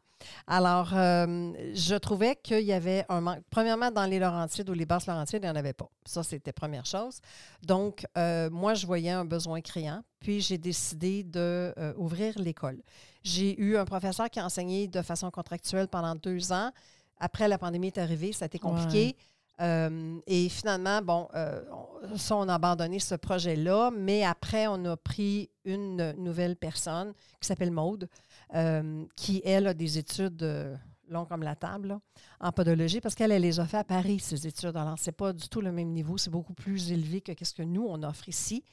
Alors, 0.46 0.90
euh, 0.94 1.52
je 1.74 1.94
trouvais 1.94 2.36
qu'il 2.36 2.62
y 2.62 2.72
avait 2.72 3.04
un 3.08 3.20
manque. 3.20 3.40
Premièrement, 3.50 3.90
dans 3.90 4.04
les 4.04 4.18
Laurentides 4.18 4.68
ou 4.68 4.72
les 4.72 4.86
basses 4.86 5.06
Laurentides, 5.06 5.40
il 5.42 5.46
n'y 5.46 5.50
en 5.50 5.56
avait 5.56 5.72
pas. 5.72 5.88
Ça, 6.04 6.22
c'était 6.22 6.52
première 6.52 6.84
chose. 6.86 7.20
Donc, 7.62 8.04
euh, 8.18 8.50
moi, 8.50 8.74
je 8.74 8.86
voyais 8.86 9.10
un 9.10 9.24
besoin 9.24 9.60
criant, 9.60 10.02
puis 10.18 10.40
j'ai 10.40 10.58
décidé 10.58 11.22
d'ouvrir 11.22 12.38
l'école. 12.38 12.82
J'ai 13.22 13.58
eu 13.60 13.76
un 13.76 13.84
professeur 13.84 14.28
qui 14.30 14.40
a 14.40 14.44
enseigné 14.44 14.88
de 14.88 15.02
façon 15.02 15.30
contractuelle 15.30 15.88
pendant 15.88 16.14
deux 16.14 16.52
ans. 16.52 16.70
Après, 17.18 17.48
la 17.48 17.58
pandémie 17.58 17.88
est 17.88 17.98
arrivée, 17.98 18.32
ça 18.32 18.44
a 18.44 18.46
été 18.46 18.58
compliqué. 18.58 19.16
Euh, 19.60 20.18
et 20.26 20.48
finalement, 20.48 21.02
bon, 21.02 21.28
euh, 21.34 21.62
on, 22.10 22.16
ça, 22.16 22.36
on 22.36 22.48
a 22.48 22.54
abandonné 22.54 22.98
ce 22.98 23.14
projet-là, 23.14 23.90
mais 23.90 24.24
après, 24.24 24.66
on 24.66 24.84
a 24.86 24.96
pris 24.96 25.50
une 25.64 26.12
nouvelle 26.12 26.56
personne 26.56 27.12
qui 27.40 27.46
s'appelle 27.46 27.70
Maude, 27.70 28.08
euh, 28.54 29.04
qui, 29.16 29.42
elle, 29.44 29.66
a 29.66 29.74
des 29.74 29.98
études 29.98 30.78
longues 31.08 31.28
comme 31.28 31.42
la 31.42 31.56
table 31.56 31.88
là, 31.88 32.00
en 32.40 32.52
podologie, 32.52 33.00
parce 33.00 33.14
qu'elle, 33.14 33.32
elle 33.32 33.42
les 33.42 33.60
a 33.60 33.66
fait 33.66 33.78
à 33.78 33.84
Paris, 33.84 34.20
ces 34.20 34.46
études. 34.46 34.76
Alors, 34.76 34.98
ce 34.98 35.10
n'est 35.10 35.14
pas 35.14 35.32
du 35.32 35.48
tout 35.48 35.60
le 35.60 35.72
même 35.72 35.90
niveau, 35.90 36.16
c'est 36.16 36.30
beaucoup 36.30 36.54
plus 36.54 36.90
élevé 36.92 37.20
que 37.20 37.32
ce 37.44 37.52
que 37.52 37.62
nous, 37.62 37.86
on 37.86 38.02
offre 38.02 38.28
ici. 38.28 38.64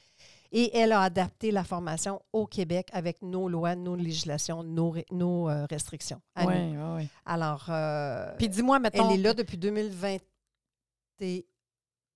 Et 0.50 0.74
elle 0.74 0.92
a 0.92 1.02
adapté 1.02 1.50
la 1.50 1.62
formation 1.62 2.22
au 2.32 2.46
Québec 2.46 2.88
avec 2.94 3.20
nos 3.20 3.50
lois, 3.50 3.76
nos 3.76 3.94
législations, 3.94 4.62
nos, 4.62 4.94
nos 5.10 5.44
restrictions. 5.68 6.22
oui, 6.38 6.74
oui. 6.96 7.08
Alors, 7.26 7.66
euh, 7.68 8.34
Puis 8.38 8.48
dis-moi, 8.48 8.78
mettons. 8.78 9.10
elle 9.10 9.20
est 9.20 9.22
là 9.22 9.34
depuis 9.34 9.58
2021. 9.58 10.20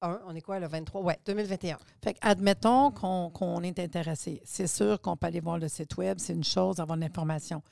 On 0.02 0.34
est 0.34 0.40
quoi, 0.40 0.58
le 0.58 0.66
23? 0.66 1.02
Oui, 1.02 1.14
2021. 1.24 1.78
Fait 2.02 2.16
admettons 2.20 2.90
qu'on 2.90 3.62
est 3.62 3.78
intéressé. 3.78 4.40
C'est 4.44 4.66
sûr 4.66 5.00
qu'on 5.00 5.16
peut 5.16 5.28
aller 5.28 5.40
voir 5.40 5.58
le 5.58 5.68
site 5.68 5.96
Web, 5.96 6.18
c'est 6.18 6.32
une 6.32 6.44
chose, 6.44 6.80
avoir 6.80 6.96
de 6.96 7.02
l'information. 7.02 7.62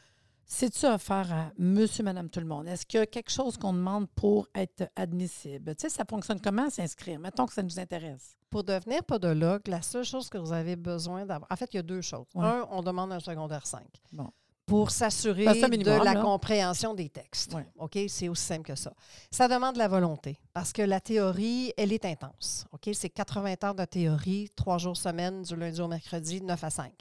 C'est-tu 0.53 0.85
offert 0.87 1.33
à 1.33 1.53
monsieur, 1.59 2.03
madame, 2.03 2.29
tout 2.29 2.41
le 2.41 2.47
monde? 2.47 2.67
Est-ce 2.67 2.85
qu'il 2.85 2.99
y 2.99 3.03
a 3.03 3.07
quelque 3.07 3.31
chose 3.31 3.57
qu'on 3.57 3.73
demande 3.73 4.09
pour 4.17 4.49
être 4.55 4.91
admissible? 4.97 5.77
Tu 5.77 5.83
sais, 5.83 5.89
ça 5.89 6.05
fonctionne 6.05 6.41
comment 6.41 6.69
s'inscrire? 6.69 7.21
Mettons 7.21 7.47
que 7.47 7.53
ça 7.53 7.63
nous 7.63 7.79
intéresse. 7.79 8.37
Pour 8.51 8.65
devenir 8.65 9.05
podologue, 9.05 9.69
la 9.69 9.81
seule 9.81 10.05
chose 10.05 10.29
que 10.29 10.39
vous 10.39 10.53
avez 10.53 10.75
besoin 10.75 11.25
d'avoir. 11.25 11.51
En 11.53 11.55
fait, 11.55 11.73
il 11.73 11.77
y 11.77 11.79
a 11.79 11.85
deux 11.85 12.01
choses. 12.01 12.27
Ouais. 12.35 12.45
Un, 12.45 12.67
on 12.73 12.83
demande 12.83 13.13
un 13.13 13.21
secondaire 13.21 13.65
5. 13.65 13.85
Bon. 14.13 14.29
Pour 14.71 14.91
s'assurer 14.93 15.45
de 15.45 16.05
la 16.05 16.15
là. 16.15 16.23
compréhension 16.23 16.95
des 16.95 17.09
textes. 17.09 17.53
Ouais. 17.55 17.67
OK? 17.79 17.99
C'est 18.09 18.29
aussi 18.29 18.45
simple 18.45 18.63
que 18.63 18.77
ça. 18.77 18.93
Ça 19.31 19.49
demande 19.49 19.75
de 19.75 19.79
la 19.81 19.89
volonté 19.89 20.39
parce 20.53 20.73
que 20.73 20.83
la 20.83 21.01
théorie, 21.01 21.73
elle 21.77 21.93
est 21.93 22.05
intense. 22.05 22.67
OK? 22.71 22.89
C'est 22.95 23.11
80 23.11 23.55
heures 23.65 23.75
de 23.75 23.85
théorie, 23.85 24.49
trois 24.55 24.79
jours 24.79 24.97
semaine, 24.97 25.43
du 25.43 25.57
lundi 25.57 25.81
au 25.81 25.89
mercredi, 25.89 26.41
9 26.41 26.63
à 26.63 26.71
5. 26.71 26.93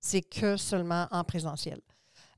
C'est 0.00 0.22
que 0.22 0.56
seulement 0.56 1.08
en 1.10 1.24
présentiel. 1.24 1.80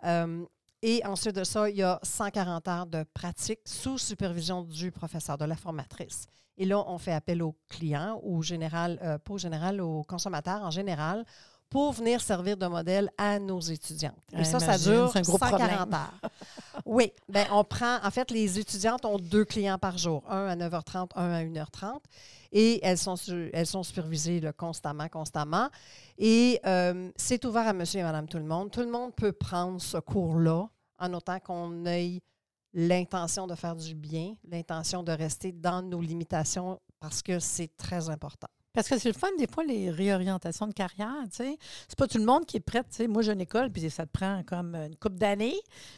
Euh, 0.05 0.45
et 0.81 1.05
ensuite 1.05 1.37
de 1.37 1.45
ça, 1.45 1.69
il 1.69 1.77
y 1.77 1.83
a 1.83 1.99
140 2.03 2.69
heures 2.69 2.87
de 2.87 3.05
pratique 3.13 3.61
sous 3.67 3.99
supervision 3.99 4.63
du 4.63 4.91
professeur, 4.91 5.37
de 5.37 5.45
la 5.45 5.57
formatrice. 5.57 6.27
Et 6.57 6.65
là, 6.65 6.83
on 6.89 6.99
fait 6.99 7.13
appel 7.13 7.43
aux 7.43 7.57
clients, 7.69 8.21
au 8.23 8.43
général, 8.43 8.99
euh, 9.03 9.19
pas 9.19 9.35
au 9.35 9.39
général, 9.39 9.81
aux 9.81 10.03
consommateurs 10.03 10.63
en 10.63 10.71
général, 10.71 11.25
pour 11.71 11.93
venir 11.93 12.21
servir 12.21 12.57
de 12.57 12.67
modèle 12.67 13.11
à 13.19 13.39
nos 13.39 13.61
étudiantes. 13.61 14.15
Et 14.33 14.39
Ouais, 14.39 14.45
ça, 14.45 14.59
ça 14.59 14.79
dure 14.79 15.15
un 15.17 15.21
gros 15.21 15.39
140 15.39 15.59
problème. 15.61 15.95
heures. 15.95 16.31
oui, 16.87 17.13
ben 17.29 17.47
on 17.53 17.63
prend, 17.65 17.99
en 18.03 18.11
fait, 18.11 18.31
les 18.31 18.59
étudiantes 18.59 19.05
ont 19.05 19.19
deux 19.19 19.45
clients 19.45 19.79
par 19.79 19.99
jour, 19.99 20.23
un 20.31 20.47
à 20.47 20.57
9h30, 20.57 21.11
un 21.17 21.31
à 21.33 21.43
1h30, 21.45 22.01
et 22.53 22.81
elles 22.83 22.97
sont, 22.97 23.17
elles 23.53 23.67
sont 23.67 23.83
supervisées 23.83 24.41
là, 24.41 24.53
constamment, 24.55 25.09
constamment. 25.09 25.69
Et 26.17 26.59
euh, 26.65 27.11
c'est 27.17 27.45
ouvert 27.45 27.69
à 27.69 27.73
monsieur 27.75 28.01
et 28.01 28.03
madame 28.03 28.27
tout 28.27 28.39
le 28.39 28.45
monde. 28.45 28.71
Tout 28.71 28.81
le 28.81 28.91
monde 28.91 29.15
peut 29.15 29.33
prendre 29.33 29.81
ce 29.81 29.99
cours-là 29.99 30.67
en 30.99 31.13
autant 31.13 31.39
qu'on 31.41 31.85
ait 31.85 32.23
l'intention 32.73 33.47
de 33.47 33.55
faire 33.55 33.77
du 33.77 33.95
bien, 33.95 34.35
l'intention 34.51 35.03
de 35.03 35.13
rester 35.13 35.53
dans 35.53 35.83
nos 35.83 36.01
limitations 36.01 36.81
parce 37.01 37.23
que 37.23 37.39
c'est 37.39 37.77
très 37.77 38.09
important. 38.09 38.49
Parce 38.75 38.89
que 38.89 38.99
c'est 38.99 39.09
le 39.09 39.15
fun, 39.15 39.29
des 39.39 39.47
fois, 39.47 39.65
les 39.65 39.91
réorientations 39.91 40.67
de 40.67 40.73
carrière, 40.73 41.15
tu 41.31 41.39
sais. 41.39 41.59
C'est 41.89 41.99
pas 41.99 42.07
tout 42.07 42.19
le 42.19 42.25
monde 42.25 42.45
qui 42.47 42.59
est 42.59 42.61
prêt, 42.61 42.81
tu 42.85 42.89
sais. 42.97 43.07
Moi, 43.09 43.23
j'ai 43.23 43.33
une 43.33 43.41
école, 43.41 43.71
puis 43.71 43.89
ça 43.91 44.05
te 44.07 44.11
prend 44.13 44.43
comme 44.47 44.75
une 44.77 44.95
couple 44.97 45.17
d'années. 45.17 45.57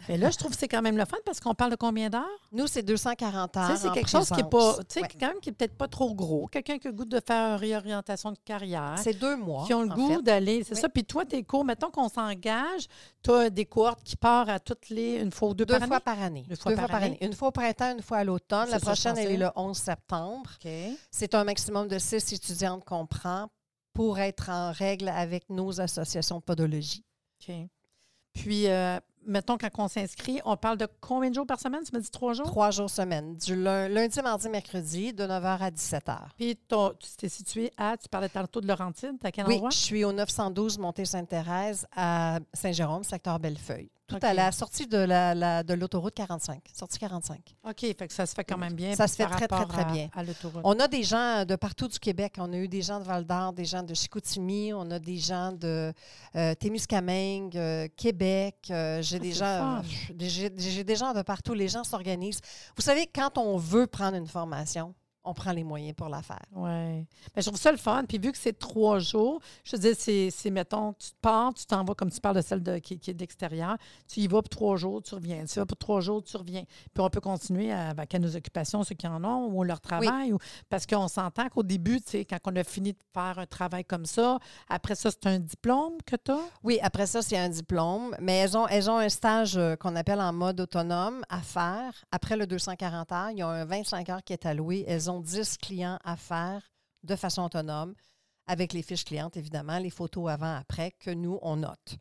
Mais 0.09 0.17
là, 0.17 0.31
je 0.31 0.37
trouve 0.39 0.53
que 0.53 0.57
c'est 0.59 0.69
quand 0.69 0.81
même 0.81 0.97
le 0.97 1.05
fun 1.05 1.17
parce 1.27 1.41
qu'on 1.41 1.55
parle 1.55 1.73
de 1.73 1.77
combien 1.77 2.09
d'heures? 2.09 2.25
Nous, 2.53 2.67
c'est 2.69 2.83
240 2.83 3.57
heures. 3.57 3.77
C'est 3.77 3.91
quelque 3.93 4.09
chose 4.09 4.29
qui 4.31 4.41
est 4.41 4.49
pas, 4.49 4.75
tu 4.79 4.85
sais, 4.89 5.03
Ouais. 5.03 5.09
quand 5.19 5.27
même 5.29 5.41
qui 5.41 5.51
est 5.51 5.53
peut-être 5.53 5.77
pas 5.77 5.89
trop 5.89 6.15
gros. 6.15 6.47
Quelqu'un 6.47 6.79
qui 6.79 6.87
a 6.87 6.91
le 6.91 6.97
goût 6.97 7.05
de 7.05 7.21
faire 7.27 7.51
une 7.55 7.57
réorientation 7.61 8.33
de 8.33 8.39
carrière. 8.45 8.95
C'est 9.03 9.19
deux 9.19 9.37
mois. 9.37 9.65
qui 9.67 9.75
ont 9.75 9.83
le 9.83 9.89
goût 9.89 10.23
d'aller, 10.23 10.63
c'est 10.65 10.75
Oui. 10.75 10.81
ça. 10.81 10.89
Puis 10.89 11.05
toi, 11.05 11.25
tes 11.25 11.43
cours, 11.43 11.65
mettons 11.65 11.91
qu'on 11.91 12.09
s'engage, 12.09 12.87
tu 13.23 13.31
as 13.33 13.51
des 13.51 13.67
cohortes 13.67 14.03
qui 14.05 14.17
partent 14.17 14.49
à 14.49 14.59
toutes 14.61 14.89
les, 14.91 15.17
une 15.17 15.33
fois 15.33 15.51
ou 15.51 15.55
deux, 15.55 15.67
Deux 15.67 15.79
par 15.79 15.87
fois 15.87 15.97
année? 15.97 16.05
par 16.05 16.23
année. 16.23 16.45
Deux 16.49 16.57
fois 16.57 16.73
par 16.73 16.95
année? 16.95 17.19
Une 17.21 17.33
fois 17.35 17.49
au 17.49 17.53
printemps, 17.53 17.93
une 17.93 18.03
fois 18.03 18.19
à 18.19 18.25
l'automne. 18.25 18.71
La 18.71 18.79
prochaine, 18.81 19.19
elle 19.19 19.33
est 19.33 19.37
le 19.37 19.51
11 19.57 19.77
septembre. 19.77 20.51
OK. 20.65 20.71
C'est 21.11 21.35
un 21.35 21.45
maximum 21.45 21.89
de 21.89 21.99
six 21.99 22.21
qu'on 22.79 23.07
prend 23.07 23.49
pour 23.93 24.21
être 24.21 24.51
en 24.51 24.71
règle 24.71 25.09
avec 25.09 25.51
nos 25.51 25.81
associations 25.81 26.39
de 26.39 26.43
podologie. 26.45 27.05
OK. 27.49 27.55
Puis, 28.33 28.69
euh, 28.69 29.01
mettons, 29.27 29.59
quand 29.59 29.69
on 29.79 29.89
s'inscrit, 29.89 30.41
on 30.45 30.57
parle 30.57 30.79
de 30.79 30.87
combien 31.01 31.31
de 31.31 31.35
jours 31.35 31.47
par 31.47 31.59
semaine? 31.59 31.83
Tu 31.83 31.91
m'as 31.93 31.99
dit 32.01 32.11
trois 32.11 32.33
jours? 32.33 32.47
Trois 32.47 32.71
jours 32.71 32.89
semaine, 32.89 33.37
du 33.37 33.57
lun- 33.57 33.89
lundi, 33.89 34.23
mardi, 34.23 34.49
mercredi, 34.49 35.13
de 35.13 35.25
9h 35.25 35.61
à 35.63 35.71
17h. 35.73 36.29
Puis, 36.37 36.55
ton- 36.69 36.91
tu 37.01 37.09
t'es 37.17 37.29
situé 37.29 37.73
à, 37.77 37.97
tu 37.97 38.09
parlais 38.09 38.29
tantôt 38.29 38.61
de 38.61 38.69
Laurentide, 38.69 39.17
à 39.25 39.33
quel 39.33 39.47
Oui, 39.49 39.55
endroit? 39.55 39.71
je 39.71 39.79
suis 39.79 40.05
au 40.05 40.13
912 40.13 40.79
Montée 40.79 41.05
Sainte-Thérèse 41.05 41.87
à 41.97 42.39
Saint-Jérôme, 42.55 43.03
secteur 43.03 43.41
Bellefeuille. 43.41 43.91
Tout 44.19 44.27
à 44.27 44.35
la 44.35 44.53
sortie 44.53 44.87
de 44.87 44.97
la, 44.99 45.35
la- 45.35 45.63
de 45.63 45.75
l'autoroute 45.75 46.15
45. 46.15 46.63
Sortie 46.75 46.99
45. 46.99 47.39
OK, 47.69 47.81
fait 47.81 47.95
que 47.95 48.13
ça 48.13 48.27
se 48.27 48.35
fait 48.35 48.45
quand 48.45 48.59
même 48.59 48.75
bien. 48.75 48.95
Ça 48.95 49.07
se 49.07 49.17
fait 49.17 49.27
très, 49.27 49.47
très, 49.47 49.67
très 49.67 49.85
bien. 49.87 50.09
À. 50.15 50.23
On 50.65 50.79
a 50.81 50.89
des 50.89 51.03
gens 51.03 51.45
de 51.45 51.57
partout 51.57 51.89
du 51.89 51.99
Québec. 51.99 52.35
On 52.39 52.53
a 52.53 52.57
eu 52.57 52.69
des 52.69 52.83
gens 52.83 52.99
de 53.01 53.05
Val-d'Or, 53.05 53.53
des 53.53 53.65
gens 53.65 53.83
de 53.83 53.95
Chicoutimi, 53.95 54.73
on 54.73 54.91
a 54.91 54.99
des 54.99 55.17
gens 55.17 55.53
de 55.53 55.93
euh, 56.37 56.55
Témiscamingue, 56.55 57.57
euh, 57.57 57.89
Québec. 57.97 58.57
euh, 58.71 59.01
j'ai 59.03 59.17
Ah, 59.17 59.21
des 59.21 59.33
gens, 59.33 59.83
j'ai 60.59 60.85
des 60.85 60.97
gens 60.97 61.13
de 61.13 61.23
partout. 61.23 61.55
Les 61.55 61.69
gens 61.69 61.85
s'organisent. 61.85 62.41
Vous 62.77 62.83
savez, 62.83 63.07
quand 63.07 63.39
on 63.39 63.57
veut 63.57 63.87
prendre 63.87 64.17
une 64.17 64.27
formation, 64.27 64.95
on 65.25 65.35
prend 65.35 65.53
les 65.53 65.65
moyens 65.65 65.95
pour 65.95 66.09
la 66.09 66.23
faire. 66.23 66.45
Oui. 66.55 67.07
je 67.37 67.43
trouve 67.43 67.59
ça 67.59 67.71
le 67.71 67.79
fun. 67.79 68.05
Puis 68.09 68.19
vu 68.19 68.33
que 68.33 68.39
c'est 68.39 68.59
trois 68.59 68.99
jours, 68.99 69.41
je 69.65 69.77
veux 69.77 69.83
dire, 69.83 69.95
c'est, 69.99 70.51
mettons, 70.51 70.95
tu 70.95 71.11
pars, 71.21 71.53
tu 71.55 71.67
t'en 71.67 71.85
vas, 71.85 71.95
comme 71.95 72.11
tu 72.11 72.21
parles 72.21 72.37
de 72.37 72.41
celle 72.41 72.63
de, 72.63 72.79
qui, 72.79 72.99
qui 72.99 73.11
est 73.11 73.15
de 73.15 73.21
l'extérieur, 73.21 73.77
tu 74.09 74.21
y 74.21 74.27
vas 74.27 74.41
pour 74.43 74.49
trois 74.49 74.77
jours, 74.77 75.03
tu 75.03 75.15
reviens. 75.15 75.45
Tu 75.45 75.53
y 75.53 75.59
vas 75.59 75.67
pour 75.67 75.77
trois 75.77 76.01
jours, 76.01 76.23
tu 76.23 76.37
reviens. 76.37 76.65
Puis 76.95 77.03
on 77.05 77.11
peut 77.11 77.21
continuer 77.21 77.71
avec 77.73 78.15
nos 78.15 78.35
occupations, 78.35 78.83
ceux 78.83 78.95
qui 78.95 79.07
en 79.07 79.23
ont, 79.25 79.47
ou 79.53 79.63
leur 79.65 79.81
travail. 79.81 80.33
ou- 80.33 80.39
parce 80.69 80.87
qu'on 80.87 81.09
s'entend 81.09 81.49
qu'au 81.49 81.63
début, 81.63 82.01
tu 82.01 82.11
sais, 82.11 82.25
quand 82.25 82.39
on 82.47 82.57
a 82.57 82.65
fini 82.65 82.93
de 82.93 82.99
faire 83.13 83.39
un 83.39 83.47
travail 83.47 83.85
comme 83.85 84.07
ça, 84.07 84.39
après 84.69 84.95
ça, 84.95 85.11
c'est 85.11 85.27
un 85.27 85.39
diplôme 85.39 85.95
que 86.07 86.17
tu 86.17 86.31
as. 86.33 86.41
Oui, 86.63 86.79
après 86.83 87.07
ça, 87.07 87.21
c'est 87.23 87.37
un 87.37 87.49
diplôme, 87.49 88.15
mais 88.21 88.37
elles 88.39 88.57
ont, 88.57 88.67
elles 88.69 88.89
ont 88.91 88.97
un 88.99 89.09
stage 89.09 89.57
euh, 89.57 89.77
qu'on 89.77 89.97
appelle 89.97 90.21
en 90.21 90.33
mode 90.33 90.61
autonome 90.61 91.23
à 91.29 91.41
faire. 91.41 91.93
Après 92.11 92.37
le 92.37 92.47
240 92.47 93.13
heures, 93.13 93.31
il 93.31 93.39
y 93.39 93.43
a 93.43 93.49
un 93.49 93.65
25 93.65 94.09
heures 94.09 94.23
qui 94.25 94.33
est 94.33 94.47
alloué. 94.47 94.85
Elles 94.89 95.10
ont 95.10 95.10
10 95.19 95.57
clients 95.59 95.99
à 96.05 96.17
faire 96.17 96.63
de 97.03 97.17
façon 97.17 97.43
autonome, 97.43 97.95
avec 98.47 98.73
les 98.73 98.83
fiches 98.83 99.05
clientes, 99.05 99.37
évidemment, 99.37 99.79
les 99.79 99.91
photos 99.91 100.31
avant-après 100.31 100.93
que 101.01 101.11
nous, 101.11 101.39
on 101.43 101.57
note. 101.57 101.97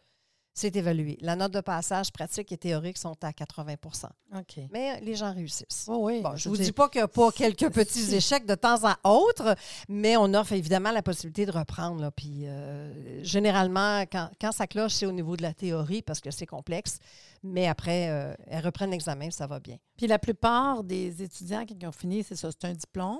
C'est 0.53 0.75
évalué. 0.75 1.17
La 1.21 1.35
note 1.35 1.53
de 1.53 1.61
passage 1.61 2.11
pratique 2.11 2.51
et 2.51 2.57
théorique 2.57 2.97
sont 2.97 3.15
à 3.23 3.31
80% 3.31 4.05
OK. 4.35 4.59
mais 4.71 4.99
les 5.01 5.15
gens 5.15 5.33
réussissent. 5.33 5.85
Oui, 5.87 5.97
oui. 6.01 6.21
Bon, 6.21 6.35
je 6.35 6.49
veux 6.49 6.55
vous 6.55 6.61
dis 6.61 6.71
pas 6.71 6.89
qu'il 6.89 6.99
n'y 6.99 7.03
a 7.03 7.07
pas 7.07 7.31
quelques 7.35 7.71
petits 7.71 8.13
échecs 8.13 8.45
de 8.45 8.55
temps 8.55 8.83
à 8.83 8.97
autre, 9.09 9.55
mais 9.87 10.17
on 10.17 10.33
offre 10.33 10.53
évidemment 10.53 10.91
la 10.91 11.01
possibilité 11.01 11.45
de 11.45 11.51
reprendre. 11.51 12.01
là. 12.01 12.11
Puis 12.11 12.47
euh, 12.47 13.23
généralement, 13.23 14.01
quand, 14.01 14.29
quand 14.39 14.51
ça 14.51 14.67
cloche, 14.67 14.93
c'est 14.93 15.05
au 15.05 15.11
niveau 15.11 15.37
de 15.37 15.41
la 15.43 15.53
théorie 15.53 16.01
parce 16.01 16.19
que 16.19 16.31
c'est 16.31 16.45
complexe. 16.45 16.99
Mais 17.43 17.67
après, 17.67 18.09
euh, 18.09 18.33
elles 18.47 18.65
reprennent 18.65 18.91
l'examen, 18.91 19.31
ça 19.31 19.47
va 19.47 19.59
bien. 19.59 19.77
Puis 19.95 20.07
la 20.07 20.19
plupart 20.19 20.83
des 20.83 21.23
étudiants 21.23 21.65
qui 21.65 21.77
ont 21.85 21.91
fini, 21.91 22.23
c'est 22.23 22.35
ça, 22.35 22.49
c'est 22.51 22.67
un 22.67 22.73
diplôme? 22.73 23.19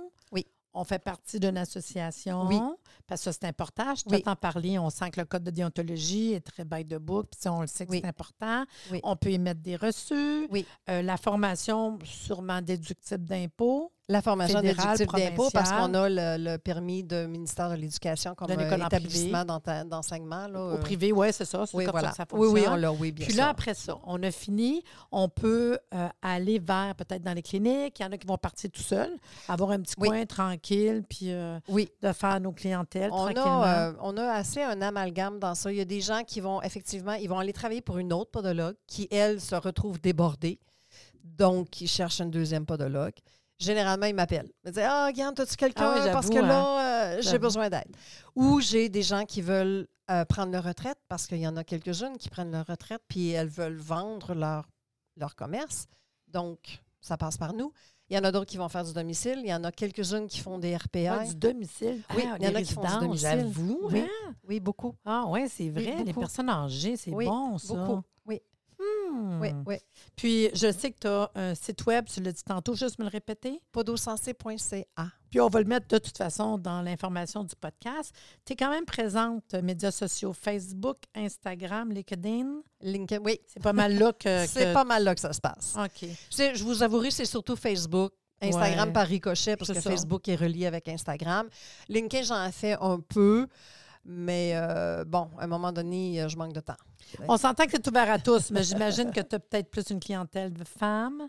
Oui. 0.74 0.80
On 0.82 0.84
fait 0.84 1.00
partie 1.00 1.40
d'une 1.40 1.58
association. 1.58 2.48
Oui. 2.48 2.60
Parce 3.08 3.24
que 3.26 3.32
c'est 3.32 3.46
important. 3.46 3.96
Je 3.96 4.04
Oui. 4.08 4.22
t'entends 4.22 4.36
parler. 4.36 4.78
On 4.80 4.90
sent 4.90 5.10
que 5.12 5.20
le 5.20 5.26
code 5.26 5.44
de 5.44 5.52
déontologie 5.52 6.34
est 6.34 6.42
très 6.42 6.64
by 6.66 6.86
the 6.86 6.96
book. 7.00 7.28
Puis 7.32 7.50
on 7.50 7.62
le 7.62 7.68
sait 7.68 7.86
que 7.86 7.92
Oui. 7.92 8.00
c'est 8.04 8.08
important. 8.08 8.66
Oui. 8.92 9.00
On 9.04 9.16
peut 9.16 9.32
émettre 9.32 9.62
des 9.62 9.76
reçus. 9.76 10.48
Oui. 10.52 10.66
Euh, 10.90 11.02
la 11.02 11.18
formation, 11.18 11.98
sûrement 12.04 12.62
déductible 12.62 13.26
d'impôts. 13.26 13.92
La 14.10 14.24
formation 14.24 14.60
déductible 14.60 15.12
d'impôt 15.14 15.50
parce 15.54 15.72
qu'on 15.72 15.94
a 15.94 16.10
le, 16.10 16.44
le 16.44 16.58
permis 16.58 17.04
de 17.04 17.28
ministère 17.28 17.70
de 17.70 17.76
l'Éducation 17.76 18.34
comme 18.34 18.50
en 18.52 18.86
établissement 18.88 19.46
d'enseignement. 19.46 20.48
là, 20.48 20.60
Au 20.60 20.70
euh, 20.72 20.78
privé, 20.78 21.12
oui, 21.12 21.28
c'est 21.32 21.46
ça. 21.46 21.64
Oui, 21.74 21.86
comme 21.86 21.92
voilà. 21.92 22.12
ça 22.14 22.26
oui, 22.34 22.64
on 22.68 22.76
l'a, 22.76 22.92
oui, 22.92 23.12
bien 23.12 23.26
Puis 23.28 23.36
sûr. 23.36 23.44
là, 23.44 23.50
après 23.50 23.76
ça, 23.76 23.98
on 24.06 24.22
a 24.24 24.32
fini. 24.32 24.84
On 25.12 25.30
peut 25.30 25.78
euh, 25.94 26.08
aller 26.24 26.58
vers 26.58 26.96
peut-être 26.96 27.22
dans 27.22 27.34
les 27.34 27.44
cliniques. 27.44 28.00
Il 28.00 28.04
y 28.04 28.06
en 28.06 28.12
a 28.12 28.18
qui 28.18 28.26
vont 28.26 28.38
partir 28.38 28.72
tout 28.72 28.82
seuls, 28.82 29.16
avoir 29.48 29.72
un 29.72 29.80
petit 29.82 29.94
Oui. 30.00 30.08
coin 30.10 30.26
tranquille, 30.26 31.04
puis 31.08 31.32
euh, 31.32 31.60
oui. 31.68 31.90
de 32.02 32.12
faire 32.12 32.40
nos 32.40 32.52
clientèles 32.52 33.12
On 33.14 33.26
tranquillement. 33.26 33.62
a, 33.62 33.90
euh, 33.90 33.94
on 34.02 34.18
a 34.18 34.26
assez 34.32 34.64
un 34.64 34.82
amalgame 34.82 35.38
dans 35.38 35.54
ça. 35.54 35.72
Il 35.72 35.78
y 35.78 35.82
a 35.82 35.86
des 35.86 36.02
gens 36.02 36.24
qui 36.26 36.40
vont, 36.42 36.64
effectivement, 36.64 37.14
ils 37.14 37.30
vont 37.30 37.38
aller 37.38 37.54
travailler 37.54 37.82
pour 37.82 38.00
une 38.00 38.12
autre 38.12 38.32
podologue 38.32 38.76
qui, 38.88 39.08
elle, 39.12 39.40
se 39.40 39.54
retrouve 39.54 40.02
débordée. 40.02 40.60
Donc, 41.24 41.80
ils 41.82 41.88
cherchent 41.88 42.22
une 42.22 42.32
deuxième 42.32 42.66
podologue. 42.66 43.14
Généralement, 43.60 44.06
ils 44.06 44.16
m'appellent. 44.16 44.50
Ils 44.64 44.68
me 44.70 44.72
disent 44.74 44.84
Ah, 44.88 45.12
Guillaume, 45.12 45.34
as-tu 45.38 45.56
quelqu'un? 45.56 45.92
Ah 45.94 46.02
oui, 46.06 46.10
parce 46.14 46.30
que 46.30 46.40
là, 46.40 47.16
euh, 47.18 47.22
j'ai 47.22 47.38
besoin 47.38 47.70
d'aide. 47.70 47.94
Ou 48.36 48.62
j'ai 48.62 48.88
des 48.90 49.02
gens 49.04 49.26
qui 49.26 49.42
veulent 49.42 49.88
euh, 50.10 50.26
prendre 50.26 50.52
leur 50.52 50.64
retraite 50.64 50.98
parce 51.08 51.28
qu'il 51.28 51.40
y 51.40 51.48
en 51.48 51.58
a 51.58 51.64
quelques-unes 51.64 52.18
qui 52.18 52.30
prennent 52.30 52.52
leur 52.52 52.66
retraite 52.66 53.02
puis 53.08 53.30
elles 53.32 53.50
veulent 53.50 53.78
vendre 53.78 54.34
leur, 54.34 54.70
leur 55.18 55.36
commerce. 55.36 55.88
Donc, 56.28 56.82
ça 57.02 57.18
passe 57.18 57.38
par 57.38 57.54
nous. 57.54 57.72
Il 58.10 58.16
y 58.16 58.20
en 58.20 58.24
a 58.24 58.32
d'autres 58.32 58.48
qui 58.50 58.58
vont 58.58 58.70
faire 58.70 58.84
du 58.84 58.94
domicile. 58.94 59.40
Il 59.44 59.50
y 59.50 59.54
en 59.54 59.64
a 59.64 59.72
quelques-unes 59.72 60.28
qui 60.28 60.40
font 60.40 60.58
des 60.58 60.76
RPA. 60.76 61.18
Ouais, 61.20 61.28
du 61.28 61.36
domicile? 61.36 62.02
Oui, 62.16 62.24
Ah, 62.26 62.38
il 62.40 62.46
y 62.46 62.48
en 62.48 62.56
a 62.56 62.62
qui 62.64 62.74
font 62.74 62.82
du 62.82 62.98
domicile. 63.00 63.30
J'avoue. 63.30 63.80
Oui. 63.84 64.00
hein? 64.00 64.34
Oui, 64.48 64.60
beaucoup. 64.60 64.96
Ah 65.06 65.26
oui, 65.28 65.48
c'est 65.48 65.70
vrai. 65.70 66.04
les 66.04 66.14
personnes 66.14 66.50
âgées, 66.50 66.98
c'est 66.98 67.12
Oui, 67.12 67.26
bon, 67.26 67.58
ça. 67.60 67.74
Beaucoup. 67.76 68.02
Oui, 68.26 68.42
Hmm. 69.12 69.42
oui, 69.42 69.50
oui. 69.66 69.76
Puis, 70.16 70.50
je 70.54 70.72
sais 70.72 70.92
que 70.92 71.00
tu 71.00 71.08
as 71.08 71.32
un 71.36 71.56
site 71.56 71.86
web, 71.86 72.06
tu 72.06 72.22
l'as 72.22 72.32
dit 72.32 72.44
tantôt, 72.44 72.76
juste 72.76 73.00
me 73.00 73.06
le 73.06 73.10
répéter. 73.10 73.62
podosensé.ca. 73.72 75.08
Puis, 75.30 75.40
on 75.40 75.48
va 75.48 75.60
le 75.60 75.66
mettre 75.66 75.88
de 75.88 75.98
toute 75.98 76.18
façon 76.18 76.58
dans 76.58 76.82
l'information 76.82 77.44
du 77.44 77.56
podcast. 77.56 78.14
Tu 78.46 78.54
es 78.54 78.56
quand 78.56 78.70
même 78.70 78.86
présente, 78.86 79.44
euh, 79.54 79.62
médias 79.62 79.92
sociaux, 79.92 80.34
Facebook, 80.34 80.98
Instagram, 81.16 81.92
LinkedIn? 81.92 82.62
LinkedIn, 82.82 83.22
oui. 83.24 83.40
C'est 83.48 83.62
pas 83.62 83.74
mal 83.74 83.98
là 83.98 84.12
que. 84.20 84.46
C'est 84.48 84.66
que- 84.66 84.74
pas 84.74 84.86
mal 84.86 85.04
là 85.04 85.14
que 85.16 85.22
ça 85.22 85.34
se 85.34 85.42
passe. 85.42 85.76
OK. 85.78 86.10
Je 86.32 86.64
vous 86.64 86.82
avouerai, 86.84 87.12
c'est 87.12 87.26
surtout 87.26 87.56
Facebook. 87.56 88.14
Instagram 88.42 88.88
Ouais. 88.88 88.94
par 88.94 89.06
ricochet, 89.06 89.58
parce 89.58 89.68
que 89.74 89.82
ça. 89.82 89.90
Facebook 89.90 90.26
est 90.30 90.36
relié 90.38 90.66
avec 90.66 90.88
Instagram. 90.88 91.50
LinkedIn, 91.90 92.24
j'en 92.24 92.46
ai 92.46 92.54
fait 92.54 92.78
un 92.80 92.98
peu, 93.02 93.48
mais 94.06 94.52
euh, 94.56 95.04
bon, 95.06 95.30
à 95.38 95.44
un 95.44 95.48
moment 95.48 95.72
donné, 95.72 96.22
euh, 96.22 96.30
je 96.30 96.38
manque 96.38 96.54
de 96.54 96.60
temps. 96.60 96.78
On 97.28 97.38
s'entend 97.38 97.66
que 97.66 97.72
c'est 97.72 97.88
ouvert 97.88 98.10
à 98.12 98.20
tous, 98.20 98.52
mais 98.52 98.64
j'imagine 98.64 99.12
que 99.12 99.20
tu 99.22 99.36
as 99.36 99.40
peut-être 99.40 99.70
plus 99.70 99.90
une 99.90 100.00
clientèle 100.00 100.54
de 100.54 100.64
femmes. 100.64 101.28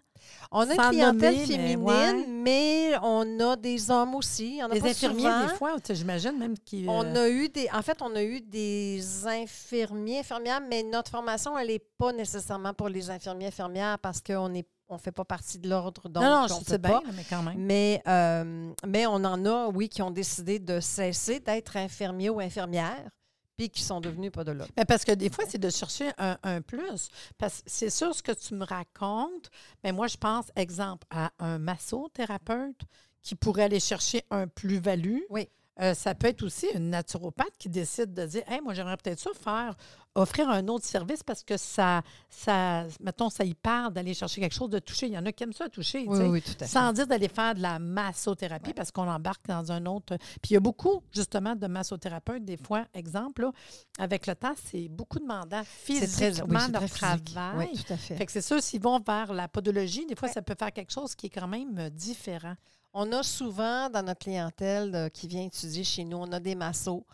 On 0.51 0.61
a 0.61 0.75
une 0.75 0.91
clientèle 0.91 1.35
nommer, 1.35 1.39
mais 1.39 1.47
féminine, 1.47 1.85
ouais. 1.85 2.27
mais 2.27 2.93
on 3.03 3.41
a 3.41 3.57
des 3.57 3.91
hommes 3.91 4.15
aussi. 4.15 4.61
A 4.61 4.69
pas 4.69 4.75
infirmiers, 4.75 5.23
souvent. 5.23 5.43
des 5.47 5.55
fois, 5.55 5.77
j'imagine 5.91 6.39
même 6.39 6.59
qui. 6.59 6.85
On 6.89 7.15
a 7.17 7.29
eu 7.29 7.49
des. 7.49 7.69
En 7.73 7.83
fait, 7.83 8.01
on 8.03 8.15
a 8.15 8.23
eu 8.23 8.41
des 8.41 9.27
infirmiers, 9.27 10.21
infirmières, 10.21 10.61
mais 10.69 10.83
notre 10.83 11.11
formation, 11.11 11.59
elle 11.59 11.69
n'est 11.69 11.85
pas 11.99 12.13
nécessairement 12.13 12.75
pour 12.75 12.89
les 12.89 13.11
infirmiers, 13.11 13.47
infirmières 13.47 13.99
parce 13.99 14.21
qu'on 14.21 14.49
ne 14.49 14.63
on 14.91 14.99
fait 14.99 15.13
pas 15.13 15.25
partie 15.25 15.59
de 15.59 15.69
l'ordre. 15.69 16.09
Donc, 16.09 16.23
non, 16.23 16.43
non, 16.43 16.49
je 16.49 16.55
on 16.55 16.79
bien, 16.79 16.79
pas. 16.79 17.03
mais 17.15 17.25
quand 17.29 17.43
même. 17.43 17.55
Mais, 17.59 18.03
euh, 18.07 18.73
mais 18.87 19.07
on 19.07 19.15
en 19.15 19.45
a, 19.47 19.69
oui, 19.69 19.89
qui 19.89 20.03
ont 20.03 20.11
décidé 20.11 20.59
de 20.59 20.81
cesser 20.81 21.41
d'être 21.41 21.77
infirmiers 21.77 22.29
ou 22.31 22.41
infirmières, 22.41 23.09
puis 23.57 23.71
qui 23.71 23.83
sont 23.83 24.01
devenus 24.01 24.33
podologues. 24.33 24.71
Mais 24.77 24.85
parce 24.85 25.05
que 25.05 25.13
des 25.13 25.31
fois, 25.31 25.45
c'est 25.49 25.59
de 25.59 25.71
chercher 25.71 26.11
un, 26.19 26.37
un 26.43 26.61
plus. 26.61 27.09
Parce 27.39 27.63
que 27.63 27.71
c'est 27.71 27.91
sûr 27.91 28.15
ce 28.15 28.23
que 28.23 28.33
tu 28.33 28.55
me 28.55 28.65
racontes, 28.65 29.51
mais 29.85 29.93
moi, 29.93 30.09
je 30.09 30.17
pense, 30.17 30.47
exemple, 30.57 31.07
à 31.11 31.31
un 31.39 31.59
massothérapeute 31.59 32.83
qui 33.23 33.35
pourrait 33.35 33.65
aller 33.65 33.81
chercher 33.81 34.25
un 34.31 34.49
plus-value. 34.49 35.21
Oui. 35.31 35.49
Euh, 35.81 35.95
ça 35.95 36.15
peut 36.15 36.27
être 36.27 36.43
aussi 36.43 36.67
une 36.75 36.91
naturopathe 36.91 37.57
qui 37.59 37.69
décide 37.69 38.13
de 38.13 38.27
dire 38.27 38.43
Hey, 38.49 38.61
moi, 38.61 38.75
j'aimerais 38.75 38.97
peut-être 38.97 39.19
ça 39.19 39.31
faire, 39.35 39.77
offrir 40.17 40.49
un 40.51 40.67
autre 40.69 40.85
service 40.85 41.23
parce 41.23 41.43
que 41.45 41.57
ça, 41.57 42.03
ça 42.29 42.85
mettons, 43.01 43.31
ça 43.31 43.45
y 43.45 43.55
parle 43.55 43.93
d'aller 43.93 44.13
chercher 44.13 44.41
quelque 44.41 44.55
chose 44.55 44.71
de 44.71 44.79
toucher. 44.81 45.07
Il 45.07 45.13
y 45.13 45.19
en 45.19 45.25
a 45.25 45.33
qui 45.33 45.45
aiment 45.45 45.53
ça 45.53 45.69
toucher. 45.69 46.05
sais. 46.05 46.27
oui, 46.27 46.43
tout 46.43 46.53
à 46.61 46.67
Sans 46.67 46.93
dire 46.93 47.07
d'aller 47.07 47.29
faire 47.29 47.55
de 47.55 47.61
la 47.63 47.79
massothérapie 47.79 48.73
parce 48.75 48.91
qu'on 48.91 49.09
embarque 49.09 49.47
dans 49.47 49.71
un 49.73 49.87
autre. 49.87 50.17
Puis 50.43 50.51
il 50.51 50.55
y 50.55 50.57
a 50.57 50.61
beaucoup, 50.61 51.03
justement, 51.15 51.55
de 51.55 51.67
massothérapeutes, 51.67 52.45
des 52.45 52.57
fois, 52.57 52.87
exemple, 52.95 53.43
là, 53.43 53.53
avec 53.99 54.27
le 54.27 54.35
temps, 54.35 54.55
c'est 54.71 54.89
beaucoup 54.89 55.21
demandant 55.21 55.63
C'est 55.85 55.95
très, 56.01 56.31
physiquement 56.31 56.59
oui, 56.67 56.73
leur 56.73 56.83
physique. 56.83 57.25
travail. 57.35 57.69
Oui, 57.73 57.85
tout 57.85 57.93
à 57.93 57.97
fait. 57.97 58.17
Fait 58.17 58.27
que 58.27 58.33
c'est 58.33 58.43
sûr, 58.43 58.61
s'ils 58.63 58.83
vont 58.83 58.99
vers 59.01 59.33
la 59.33 59.47
podologie, 59.49 60.07
des 60.07 60.17
fois, 60.17 60.29
Ouais. 60.29 60.35
ça 60.35 60.43
peut 60.43 60.57
faire 60.59 60.73
quelque 60.73 60.93
chose 60.93 61.15
qui 61.15 61.27
est 61.27 61.31
quand 61.31 61.49
même 61.49 61.79
euh, 61.79 61.89
différent. 61.91 62.55
On 62.93 63.13
a 63.13 63.23
souvent 63.23 63.89
dans 63.89 64.03
notre 64.03 64.19
clientèle 64.21 64.93
euh, 64.95 65.09
qui 65.09 65.29
vient 65.29 65.45
étudier 65.45 65.85
chez 65.85 66.05
nous, 66.05 66.17
on 66.17 66.33
a 66.33 66.41
des 66.41 66.57
massos, 66.57 67.05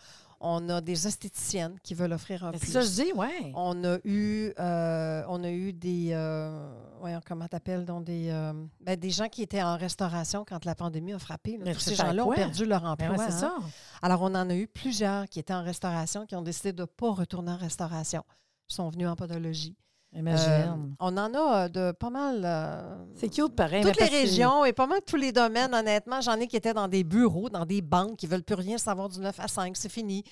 on 0.41 0.69
a 0.69 0.81
des 0.81 1.07
esthéticiennes 1.07 1.79
qui 1.83 1.95
veulent 1.95 2.13
offrir 2.13 2.45
un 2.45 2.53
plus. 2.53 2.71
ça, 2.71 2.83
je 2.83 2.89
dis, 2.89 3.13
oui. 3.15 3.53
On 3.55 3.85
a 3.85 3.99
eu, 4.05 4.53
euh, 4.59 5.23
on 5.29 5.43
a 5.43 5.51
eu 5.51 5.73
des, 5.73 6.11
euh, 6.13 6.71
voyons, 7.01 7.21
comment 7.27 7.49
t'appelles, 7.49 7.85
donc 7.85 8.05
des, 8.05 8.29
euh, 8.31 8.53
ben, 8.81 8.99
des 8.99 9.11
gens 9.11 9.29
qui 9.29 9.43
étaient 9.43 9.63
en 9.63 9.77
restauration 9.77 10.45
quand 10.47 10.65
la 10.65 10.75
pandémie 10.75 11.13
a 11.13 11.19
frappé. 11.19 11.57
là. 11.57 11.73
Tous 11.73 11.81
ces 11.81 11.95
gens-là 11.95 12.27
ont 12.27 12.33
perdu 12.33 12.67
leur 12.67 12.85
emploi. 12.85 13.09
Ben 13.09 13.19
ouais, 13.19 13.27
c'est 13.29 13.45
hein. 13.45 13.55
ça. 13.61 13.69
Alors, 14.03 14.23
on 14.23 14.35
en 14.35 14.49
a 14.51 14.55
eu 14.55 14.67
plusieurs 14.67 15.29
qui 15.29 15.39
étaient 15.39 15.55
en 15.55 15.65
restauration, 15.65 16.27
qui 16.27 16.37
ont 16.37 16.43
décidé 16.43 16.73
de 16.73 16.83
ne 16.83 16.87
pas 16.87 17.13
retourner 17.13 17.53
en 17.53 17.57
restauration. 17.57 18.25
Ils 18.69 18.75
sont 18.75 18.89
venus 18.91 19.09
en 19.09 19.17
podologie. 19.17 19.77
Euh, 20.15 20.67
on 20.99 21.17
en 21.17 21.35
a 21.35 21.65
euh, 21.65 21.69
de 21.69 21.93
pas 21.93 22.11
mal. 22.11 22.41
euh, 22.45 23.05
c'est 23.17 23.29
cute, 23.29 23.55
pareil. 23.55 23.83
toutes 23.85 24.01
les 24.01 24.07
régions 24.07 24.65
et 24.65 24.73
pas 24.73 24.87
mal 24.87 25.01
tous 25.07 25.17
les 25.17 25.33
domaines, 25.33 25.75
honnêtement. 25.75 26.21
J'en 26.21 26.35
ai 26.41 26.47
qui 26.47 26.57
étaient 26.57 26.73
dans 26.75 26.89
des 26.89 27.05
bureaux, 27.05 27.51
dans 27.51 27.67
des 27.67 27.83
banques, 27.83 28.17
qui 28.17 28.27
ne 28.27 28.31
veulent 28.31 28.43
plus 28.43 28.55
rien 28.55 28.79
savoir 28.79 29.09
du 29.09 29.21
9 29.21 29.39
à 29.39 29.49
5. 29.49 29.77
C'est 29.77 29.91
fini. 29.91 30.25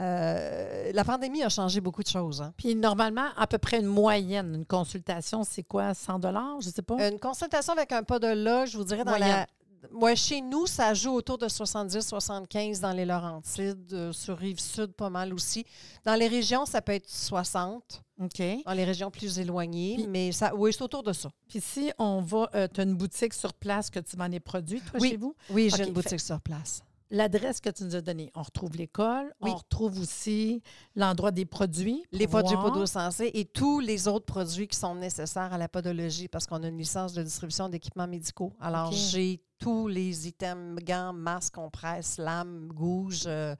Euh, 0.00 0.90
la 0.94 1.04
pandémie 1.04 1.42
a 1.42 1.48
changé 1.48 1.80
beaucoup 1.80 2.02
de 2.02 2.08
choses. 2.08 2.40
hein. 2.40 2.52
Puis 2.56 2.74
normalement, 2.74 3.26
à 3.36 3.46
peu 3.46 3.58
près 3.58 3.80
une 3.80 3.86
moyenne, 3.86 4.54
une 4.54 4.64
consultation, 4.66 5.44
c'est 5.44 5.62
quoi, 5.62 5.94
100 5.94 6.20
Je 6.22 6.66
ne 6.68 6.72
sais 6.72 6.82
pas? 6.82 7.08
Une 7.08 7.18
consultation 7.18 7.72
avec 7.74 7.92
un 7.92 8.02
podologue, 8.02 8.66
je 8.66 8.78
vous 8.78 8.84
dirais, 8.84 9.04
dans 9.04 9.10
Moyenne. 9.10 9.28
la, 9.28 9.46
ouais, 9.92 10.16
chez 10.16 10.40
nous, 10.40 10.66
ça 10.66 10.94
joue 10.94 11.12
autour 11.12 11.38
de 11.38 11.46
70-75 11.48 12.80
dans 12.80 12.92
les 12.92 13.04
Laurentides, 13.04 13.92
euh, 13.92 14.12
sur 14.12 14.36
Rive-Sud, 14.38 14.92
pas 14.92 15.10
mal 15.10 15.32
aussi. 15.34 15.64
Dans 16.04 16.14
les 16.14 16.28
régions, 16.28 16.66
ça 16.66 16.80
peut 16.82 16.92
être 16.92 17.08
60, 17.08 18.02
OK. 18.20 18.42
dans 18.66 18.72
les 18.72 18.84
régions 18.84 19.10
plus 19.10 19.38
éloignées, 19.38 19.96
Puis- 19.96 20.06
mais 20.06 20.32
ça, 20.32 20.54
oui, 20.54 20.72
c'est 20.72 20.82
autour 20.82 21.02
de 21.02 21.12
ça. 21.12 21.30
Puis 21.48 21.60
si 21.60 21.90
on 21.98 22.20
va, 22.20 22.48
tu 22.68 22.80
as 22.80 22.84
une 22.84 22.94
boutique 22.94 23.34
sur 23.34 23.52
place 23.54 23.90
que 23.90 24.00
tu 24.00 24.16
vends 24.16 24.28
des 24.28 24.40
produits, 24.40 24.80
toi, 24.80 24.98
Oui. 25.00 25.10
chez 25.10 25.16
vous? 25.16 25.34
Oui, 25.50 25.70
j'ai 25.74 25.84
une 25.86 25.92
boutique 25.92 26.20
sur 26.20 26.40
place. 26.40 26.82
L'adresse 27.12 27.60
que 27.60 27.70
tu 27.70 27.82
nous 27.84 27.96
as 27.96 28.00
donnée, 28.02 28.30
on 28.36 28.42
retrouve 28.42 28.76
l'école, 28.76 29.34
Oui. 29.40 29.50
on 29.50 29.56
retrouve 29.56 29.98
aussi 30.00 30.62
l'endroit 30.94 31.32
des 31.32 31.44
produits. 31.44 32.04
Les 32.12 32.28
produits 32.28 32.56
podosensés 32.56 33.30
et 33.34 33.44
tous 33.44 33.80
les 33.80 34.06
autres 34.06 34.26
produits 34.26 34.68
qui 34.68 34.76
sont 34.78 34.94
nécessaires 34.94 35.52
à 35.52 35.58
la 35.58 35.68
podologie 35.68 36.28
parce 36.28 36.46
qu'on 36.46 36.62
a 36.62 36.68
une 36.68 36.78
licence 36.78 37.12
de 37.12 37.22
distribution 37.22 37.68
d'équipements 37.68 38.06
médicaux. 38.06 38.52
Alors, 38.60 38.92
j'ai 38.92 39.42
tous 39.58 39.88
les 39.88 40.28
items, 40.28 40.78
gants, 40.84 41.12
masques, 41.12 41.54
compresses, 41.54 42.16
lames, 42.16 42.68
gouges. 42.68 43.24
euh, 43.26 43.54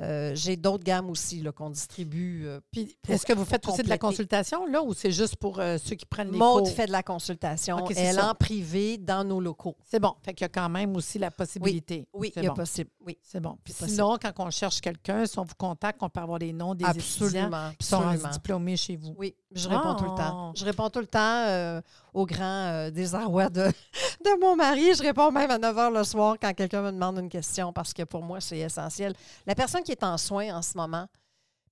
euh, 0.00 0.32
j'ai 0.34 0.56
d'autres 0.56 0.84
gammes 0.84 1.10
aussi 1.10 1.42
qu'on 1.54 1.70
distribue. 1.70 2.44
euh, 2.46 2.60
Puis, 2.70 2.96
est-ce 3.08 3.26
que 3.26 3.32
vous 3.32 3.44
faites 3.44 3.66
aussi 3.68 3.82
de 3.82 3.88
la 3.88 3.98
consultation, 3.98 4.66
là, 4.66 4.82
ou 4.82 4.94
c'est 4.94 5.10
juste 5.10 5.36
pour 5.36 5.58
euh, 5.58 5.76
ceux 5.82 5.94
qui 5.96 6.06
prennent 6.06 6.30
les 6.30 6.38
Maude 6.38 6.64
cours? 6.64 6.72
fait 6.74 6.86
de 6.86 6.92
la 6.92 7.02
consultation. 7.02 7.86
Elle 7.96 8.14
ça. 8.14 8.30
en 8.30 8.34
privé 8.34 8.96
dans 8.98 9.24
nos 9.24 9.40
locaux. 9.40 9.76
C'est 9.84 10.00
bon. 10.00 10.14
Fait 10.22 10.32
qu'il 10.34 10.44
y 10.44 10.46
a 10.46 10.48
quand 10.48 10.68
même 10.68 10.94
aussi 10.96 11.18
la 11.18 11.30
possibilité. 11.30 12.06
Oui, 12.12 12.32
il 12.36 12.42
y 12.42 12.46
a 12.46 12.50
bon. 12.50 12.54
possible. 12.56 12.90
Oui, 13.04 13.18
C'est 13.22 13.40
bon. 13.40 13.58
Puis 13.64 13.72
C'est 13.72 13.80
possible. 13.86 13.96
sinon, 14.02 14.18
quand 14.20 14.32
on 14.46 14.50
cherche 14.50 14.80
quelqu'un, 14.80 15.26
si 15.26 15.38
on 15.38 15.44
vous 15.44 15.54
contacte, 15.56 15.98
on 16.02 16.08
peut 16.08 16.20
avoir 16.20 16.38
les 16.38 16.52
noms 16.52 16.74
des 16.74 16.84
étudiants 16.84 17.50
absolument. 17.50 17.70
qui 17.78 17.86
sont 17.86 18.28
diplômés 18.32 18.76
chez 18.76 18.96
vous. 18.96 19.14
Oui, 19.18 19.34
je 19.52 19.68
réponds 19.68 19.94
tout 19.96 20.04
le 20.04 20.10
Ah. 20.18 20.22
temps. 20.30 20.52
Je 20.56 20.64
réponds 20.64 20.88
tout 20.90 21.00
le 21.00 21.06
temps 21.06 21.80
au 22.12 22.26
grand 22.26 22.90
désarroi 22.90 23.48
de, 23.48 23.62
de 24.24 24.40
mon 24.40 24.56
mari. 24.56 24.94
Je 24.94 25.02
réponds 25.02 25.30
même 25.30 25.50
à 25.50 25.58
9 25.58 25.76
h 25.76 25.92
le 25.98 26.04
soir 26.04 26.36
quand 26.40 26.52
quelqu'un 26.54 26.82
me 26.82 26.90
demande 26.92 27.18
une 27.18 27.28
question 27.28 27.72
parce 27.72 27.92
que 27.92 28.02
pour 28.02 28.22
moi, 28.22 28.40
c'est 28.40 28.58
essentiel. 28.58 29.14
La 29.46 29.54
personne 29.54 29.79
qui 29.82 29.92
est 29.92 30.02
en 30.04 30.16
soins 30.18 30.54
en 30.56 30.62
ce 30.62 30.76
moment, 30.76 31.06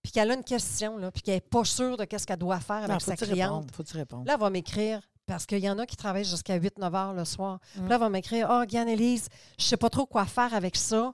puis 0.03 0.13
qu'elle 0.13 0.31
a 0.31 0.35
une 0.35 0.45
question, 0.45 0.97
là, 0.97 1.11
puis 1.11 1.23
qu'elle 1.23 1.35
n'est 1.35 1.41
pas 1.41 1.65
sûre 1.65 1.97
de 1.97 2.05
qu'est-ce 2.05 2.27
qu'elle 2.27 2.39
doit 2.39 2.61
faire 2.61 2.77
avec 2.85 3.01
sa 3.01 3.17
cliente, 3.17 3.51
répondre? 3.51 3.67
Faut-tu 3.75 3.97
répondre? 3.97 4.25
là, 4.27 4.35
elle 4.35 4.41
va 4.41 4.51
m'écrire. 4.51 5.01
Parce 5.27 5.45
qu'il 5.45 5.59
y 5.59 5.69
en 5.69 5.79
a 5.79 5.85
qui 5.85 5.95
travaillent 5.97 6.25
jusqu'à 6.25 6.59
8-9 6.59 6.95
heures 6.95 7.13
le 7.13 7.25
soir. 7.27 7.59
Puis 7.73 7.83
Mm. 7.83 7.89
là, 7.89 7.95
elle 7.97 8.01
va 8.01 8.09
m'écrire 8.09 8.51
Ah, 8.51 8.65
Guyane-Élise, 8.65 9.29
je 9.59 9.65
sais 9.65 9.77
pas 9.77 9.91
trop 9.91 10.07
quoi 10.07 10.25
faire 10.25 10.55
avec 10.55 10.75
ça. 10.75 11.13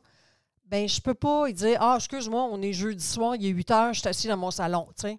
Ben, 0.67 0.89
je 0.89 1.01
peux 1.01 1.15
pas. 1.15 1.49
Il 1.49 1.55
dit 1.55 1.75
Ah, 1.81 1.95
excuse-moi, 1.99 2.45
on 2.53 2.63
est 2.63 2.73
jeudi 2.73 3.05
soir, 3.05 3.35
il 3.35 3.45
est 3.45 3.49
8 3.49 3.71
heures, 3.73 3.93
je 3.93 3.99
suis 4.01 4.09
assis 4.09 4.29
dans 4.29 4.37
mon 4.37 4.53
salon. 4.53 4.87
tu 4.97 5.09
sais. 5.09 5.19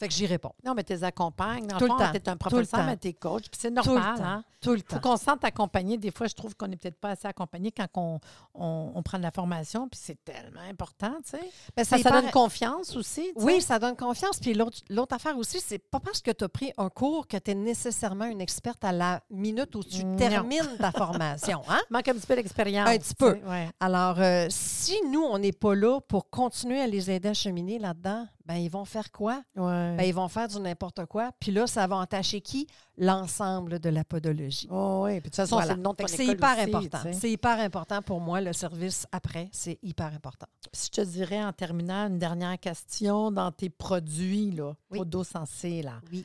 Fait 0.00 0.08
que 0.08 0.14
j'y 0.14 0.24
réponds. 0.26 0.52
Non, 0.64 0.72
mais 0.74 0.82
t'es 0.82 1.04
accompagnes. 1.04 1.66
Dans 1.66 1.76
Tout 1.76 1.84
le 1.84 1.90
fond, 1.90 1.98
temps. 1.98 2.10
t'es 2.12 2.28
un 2.28 2.36
professeur, 2.38 2.84
mais 2.84 2.96
t'es 2.96 3.12
coach. 3.12 3.42
Puis 3.50 3.60
c'est 3.60 3.68
Tout 3.74 3.90
le 3.90 3.94
normal, 3.94 4.16
temps. 4.18 4.24
hein? 4.24 4.44
Tout 4.62 4.72
le 4.72 4.78
faut 4.78 4.96
temps. 4.96 5.10
qu'on 5.10 5.16
se 5.18 5.24
sente 5.24 5.44
accompagné. 5.44 5.96
Des 5.98 6.10
fois, 6.10 6.26
je 6.26 6.34
trouve 6.34 6.54
qu'on 6.56 6.68
n'est 6.68 6.76
peut-être 6.76 6.98
pas 6.98 7.10
assez 7.10 7.28
accompagné 7.28 7.70
quand 7.70 7.86
on, 7.96 8.18
on, 8.54 8.92
on 8.94 9.02
prend 9.02 9.18
de 9.18 9.22
la 9.22 9.30
formation. 9.30 9.88
Puis 9.88 10.00
c'est 10.02 10.22
tellement 10.24 10.60
important, 10.70 11.12
tu 11.24 11.30
sais. 11.38 11.50
Ben, 11.76 11.84
Ça, 11.84 11.98
ça 11.98 12.10
donne 12.10 12.30
confiance 12.30 12.96
aussi. 12.96 13.30
Oui, 13.36 13.60
ça 13.60 13.78
donne 13.78 13.96
confiance. 13.96 14.38
Puis 14.38 14.54
l'autre 14.54 14.78
l'autre 14.88 15.14
affaire 15.14 15.36
aussi, 15.36 15.60
c'est 15.60 15.78
pas 15.78 16.00
parce 16.00 16.20
que 16.22 16.30
tu 16.30 16.44
as 16.44 16.48
pris 16.48 16.72
un 16.78 16.88
cours 16.88 17.26
que 17.28 17.36
tu 17.36 17.50
es 17.50 17.54
nécessairement 17.54 18.24
une 18.26 18.40
experte 18.40 18.82
à 18.84 18.92
la 18.92 19.20
minute 19.30 19.74
où 19.76 19.82
tu 19.84 20.02
Non. 20.04 20.16
termines 20.16 20.76
ta 20.78 20.92
formation. 20.92 21.62
Hein? 21.68 21.80
Manque 21.90 22.08
un 22.08 22.14
petit 22.14 22.26
peu 22.26 22.36
d'expérience. 22.36 22.88
Un 22.88 22.96
petit 22.98 23.14
peu. 23.14 23.38
ouais. 23.46 23.68
Alors, 23.80 24.16
euh, 24.18 24.46
si 24.50 24.98
nous, 25.10 25.22
on 25.22 25.38
n'est 25.38 25.52
pas 25.52 25.74
là 25.74 26.00
pour 26.00 26.30
continuer 26.30 26.80
à 26.80 26.86
les 26.86 27.10
aider 27.10 27.28
à 27.30 27.34
cheminer 27.34 27.78
là-dedans, 27.78 28.26
ben 28.50 28.56
ils 28.56 28.68
vont 28.68 28.84
faire 28.84 29.12
quoi? 29.12 29.42
Ouais. 29.54 29.94
Ben, 29.96 30.02
ils 30.02 30.12
vont 30.12 30.26
faire 30.26 30.48
du 30.48 30.58
n'importe 30.58 31.06
quoi. 31.06 31.30
Puis 31.38 31.52
là, 31.52 31.68
ça 31.68 31.86
va 31.86 31.94
entacher 31.96 32.40
qui? 32.40 32.66
L'ensemble 32.98 33.78
de 33.78 33.88
la 33.88 34.02
podologie. 34.02 34.66
Oh, 34.72 35.02
oui. 35.04 35.12
Puis 35.12 35.18
de 35.20 35.24
toute 35.26 35.36
façon, 35.36 35.54
Voilà. 35.56 35.76
c'est 36.08 36.26
hyper 36.26 36.58
aussi, 36.58 36.62
important. 36.62 36.98
tu 37.02 37.04
sais. 37.04 37.12
C'est 37.12 37.30
hyper 37.30 37.60
important 37.60 38.02
pour 38.02 38.20
moi, 38.20 38.40
le 38.40 38.52
service 38.52 39.06
après, 39.12 39.48
c'est 39.52 39.78
hyper 39.82 40.12
important. 40.12 40.46
Puis 40.72 40.82
je 40.86 40.90
te 40.90 41.00
dirais 41.08 41.42
en 41.44 41.52
terminant 41.52 42.08
une 42.08 42.18
dernière 42.18 42.58
question 42.58 43.30
dans 43.30 43.52
tes 43.52 43.70
produits, 43.70 44.50
là, 44.50 44.74
Oui. 44.90 44.98
podosensés, 44.98 45.82
là. 45.82 46.00
Oui. 46.12 46.24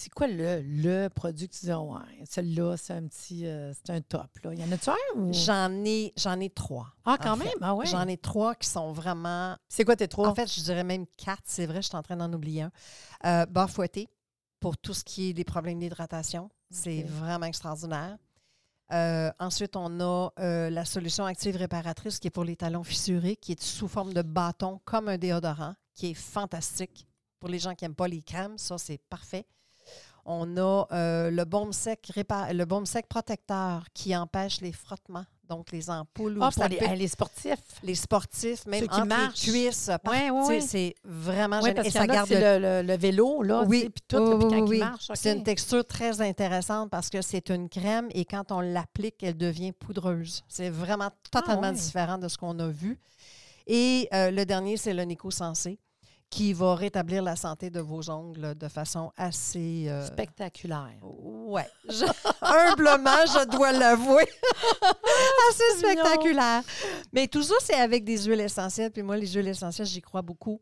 C'est 0.00 0.10
quoi 0.10 0.28
le, 0.28 0.60
le 0.62 1.08
produit 1.08 1.48
que 1.48 1.54
tu 1.56 1.66
dis, 1.66 1.72
Ah 1.72 1.80
ouais, 1.80 1.98
celui-là, 2.30 2.76
c'est 2.76 2.92
un 2.92 3.04
petit, 3.08 3.44
euh, 3.46 3.72
c'est 3.74 3.90
un 3.92 4.00
top, 4.00 4.28
là. 4.44 4.54
Y 4.54 4.62
en 4.62 4.70
a-tu 4.70 4.90
un 4.90 4.94
ou? 5.16 5.32
J'en 5.32 5.72
ai, 5.84 6.12
j'en 6.16 6.38
ai 6.38 6.50
trois. 6.50 6.86
Ah, 7.04 7.16
quand 7.20 7.34
fait. 7.36 7.46
même? 7.46 7.54
Ah 7.60 7.74
ouais? 7.74 7.84
J'en 7.86 8.06
ai 8.06 8.16
trois 8.16 8.54
qui 8.54 8.68
sont 8.68 8.92
vraiment 8.92 9.56
C'est 9.68 9.84
quoi 9.84 9.96
tes 9.96 10.06
trois? 10.06 10.28
En 10.28 10.36
fait, 10.36 10.46
je 10.46 10.60
dirais 10.62 10.84
même 10.84 11.04
quatre. 11.16 11.42
C'est 11.46 11.66
vrai, 11.66 11.82
je 11.82 11.88
suis 11.88 11.96
en 11.96 12.02
train 12.04 12.16
d'en 12.16 12.32
oublier 12.32 12.62
un. 12.62 12.70
Euh, 13.24 13.46
beurre 13.46 13.70
fouetté 13.70 14.08
pour 14.60 14.78
tout 14.78 14.94
ce 14.94 15.02
qui 15.02 15.30
est 15.30 15.32
des 15.32 15.42
problèmes 15.42 15.80
d'hydratation. 15.80 16.48
C'est 16.70 17.02
vraiment 17.02 17.46
extraordinaire. 17.46 18.18
Euh, 18.92 19.32
ensuite, 19.40 19.74
on 19.74 19.98
a 19.98 20.30
euh, 20.38 20.70
la 20.70 20.84
solution 20.84 21.24
active 21.24 21.56
réparatrice 21.56 22.20
qui 22.20 22.28
est 22.28 22.30
pour 22.30 22.44
les 22.44 22.54
talons 22.54 22.84
fissurés, 22.84 23.34
qui 23.34 23.50
est 23.50 23.60
sous 23.60 23.88
forme 23.88 24.12
de 24.12 24.22
bâton 24.22 24.80
comme 24.84 25.08
un 25.08 25.18
déodorant, 25.18 25.74
qui 25.92 26.10
est 26.10 26.14
fantastique. 26.14 27.08
Pour 27.40 27.48
les 27.48 27.58
gens 27.58 27.74
qui 27.74 27.84
n'aiment 27.84 27.96
pas 27.96 28.06
les 28.06 28.22
crèmes, 28.22 28.58
ça, 28.58 28.78
c'est 28.78 28.98
parfait. 29.10 29.44
On 30.30 30.58
a 30.58 30.86
euh, 30.92 31.30
le, 31.30 31.44
baume 31.46 31.72
sec 31.72 32.10
répa- 32.14 32.52
le 32.52 32.64
baume 32.66 32.84
sec 32.84 33.06
protecteur 33.08 33.84
qui 33.94 34.14
empêche 34.14 34.60
les 34.60 34.72
frottements, 34.72 35.24
donc 35.48 35.72
les 35.72 35.88
ampoules. 35.88 36.36
ou 36.36 36.42
Ah, 36.42 36.50
pour 36.54 36.64
les, 36.68 36.76
peut- 36.76 36.84
eh, 36.92 36.96
les 36.96 37.08
sportifs. 37.08 37.54
les 37.82 37.94
sportifs, 37.94 38.66
même 38.66 38.80
Ceux 38.82 38.86
qui 38.88 38.94
entre 38.96 39.06
marchent. 39.06 39.46
les 39.46 39.52
cuisses, 39.52 39.90
par- 40.04 40.12
sais, 40.12 40.30
ouais. 40.30 40.60
c'est 40.60 40.94
vraiment 41.02 41.60
Oui, 41.62 41.72
parce 41.72 41.88
Et 41.88 41.90
ça 41.90 42.06
garde 42.06 42.28
le, 42.28 42.58
le- 42.58 42.82
le 42.86 42.96
vélo, 42.98 43.42
là, 43.42 43.64
oui, 43.66 43.88
puis 43.88 44.04
tout, 44.06 44.18
oui, 44.18 44.34
oui, 44.44 44.50
quand 44.50 44.68
oui. 44.68 44.76
il 44.76 44.80
marche. 44.80 45.10
C'est 45.14 45.32
une 45.34 45.42
texture 45.44 45.82
très 45.86 46.20
intéressante 46.20 46.90
parce 46.90 47.08
que 47.08 47.22
c'est 47.22 47.48
une 47.48 47.70
crème 47.70 48.08
et 48.10 48.26
quand 48.26 48.52
on 48.52 48.60
l'applique, 48.60 49.22
elle 49.22 49.38
devient 49.38 49.72
poudreuse. 49.72 50.44
C'est 50.46 50.68
vraiment 50.68 51.10
totalement 51.30 51.62
Ah 51.64 51.68
ouais. 51.70 51.72
différent 51.72 52.18
de 52.18 52.28
ce 52.28 52.36
qu'on 52.36 52.58
a 52.58 52.68
vu. 52.68 52.98
Et 53.66 54.08
euh, 54.12 54.30
le 54.30 54.44
dernier, 54.44 54.76
c'est 54.76 54.92
le 54.92 55.04
Nico 55.04 55.30
Sensé 55.30 55.78
qui 56.30 56.52
va 56.52 56.74
rétablir 56.74 57.22
la 57.22 57.36
santé 57.36 57.70
de 57.70 57.80
vos 57.80 58.10
ongles 58.10 58.54
de 58.54 58.68
façon 58.68 59.10
assez... 59.16 59.86
euh, 59.88 60.04
Spectaculaire. 60.06 60.98
Ouais. 61.02 61.66
Je- 61.88 62.04
humblement, 62.42 63.24
je 63.26 63.46
dois 63.46 63.72
l'avouer. 63.72 64.26
Assez 65.50 65.78
spectaculaire. 65.78 66.62
Mais 67.12 67.26
tout 67.28 67.42
ça, 67.42 67.54
c'est 67.60 67.74
avec 67.80 68.04
des 68.04 68.18
huiles 68.24 68.40
essentielles. 68.40 68.90
Puis 68.90 69.02
moi, 69.02 69.16
les 69.16 69.26
huiles 69.26 69.48
essentielles, 69.48 69.86
j'y 69.86 70.02
crois 70.02 70.22
beaucoup. 70.22 70.60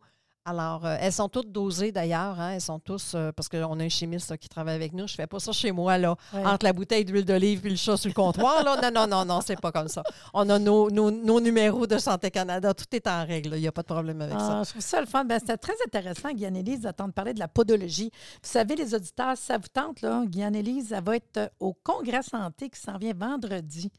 Alors, 0.49 0.87
euh, 0.87 0.97
elles 1.01 1.13
sont 1.13 1.29
toutes 1.29 1.51
dosées 1.51 1.91
d'ailleurs. 1.91 2.39
hein. 2.41 2.51
Elles 2.53 2.61
sont 2.61 2.79
tous, 2.79 3.13
euh, 3.17 3.33
parce 3.33 3.49
qu'on 3.49 3.81
a 3.81 3.83
un 3.83 3.89
chimiste 3.89 4.31
là, 4.31 4.39
qui 4.39 4.49
travaille 4.49 4.77
avec 4.77 4.93
nous. 4.93 5.09
Je 5.09 5.15
fais 5.17 5.27
pas 5.27 5.41
ça 5.41 5.51
chez 5.51 5.73
moi, 5.73 5.99
là, 5.99 6.15
Ouais. 6.33 6.47
entre 6.47 6.65
la 6.65 6.73
bouteille 6.73 7.05
d'huile 7.05 7.25
d'olive 7.25 7.67
et 7.67 7.71
le 7.71 7.75
chat 7.77 7.97
sur 7.97 8.09
le 8.09 8.15
comptoir. 8.15 8.63
Là. 8.63 8.77
Non, 8.81 8.91
non, 8.95 9.07
non, 9.09 9.25
non, 9.25 9.41
c'est 9.45 9.61
pas 9.61 9.73
comme 9.73 9.89
ça. 9.89 10.05
On 10.33 10.49
a 10.49 10.59
nos, 10.61 10.89
nos- 10.89 11.11
nos 11.11 11.41
numéros 11.41 11.89
de 11.89 11.99
Santé 11.99 12.31
Canada. 12.31 12.73
Tout 12.75 12.85
est 12.93 13.09
en 13.09 13.27
règle. 13.27 13.55
Il 13.57 13.61
n'y 13.63 13.67
a 13.67 13.73
pas 13.73 13.83
de 13.83 13.89
problème 13.89 14.21
avec 14.23 14.39
ça. 14.39 14.61
Ah, 14.61 14.63
je 14.65 14.71
trouve 14.71 14.83
ça 14.83 15.01
le 15.01 15.07
fun. 15.07 15.25
Ben, 15.25 15.41
C'était 15.41 15.57
très 15.59 15.75
intéressant, 15.85 16.31
Guyane-Élise, 16.33 16.83
d'entendre 16.83 17.13
parler 17.13 17.35
de 17.35 17.41
la 17.41 17.49
podologie. 17.49 18.11
Vous 18.43 18.49
savez, 18.49 18.77
les 18.77 18.95
auditeurs, 18.95 19.37
si 19.37 19.47
ça 19.47 19.59
vous 19.59 19.67
tente, 19.73 20.01
là, 20.01 20.23
Guyane-Élise, 20.27 20.93
elle 20.93 21.03
va 21.03 21.17
être 21.17 21.51
au 21.59 21.75
Congrès 21.75 22.23
Santé 22.23 22.71
qui 22.71 22.81
s'en 22.81 22.99
vient 22.99 23.15
vendredi. 23.15 23.91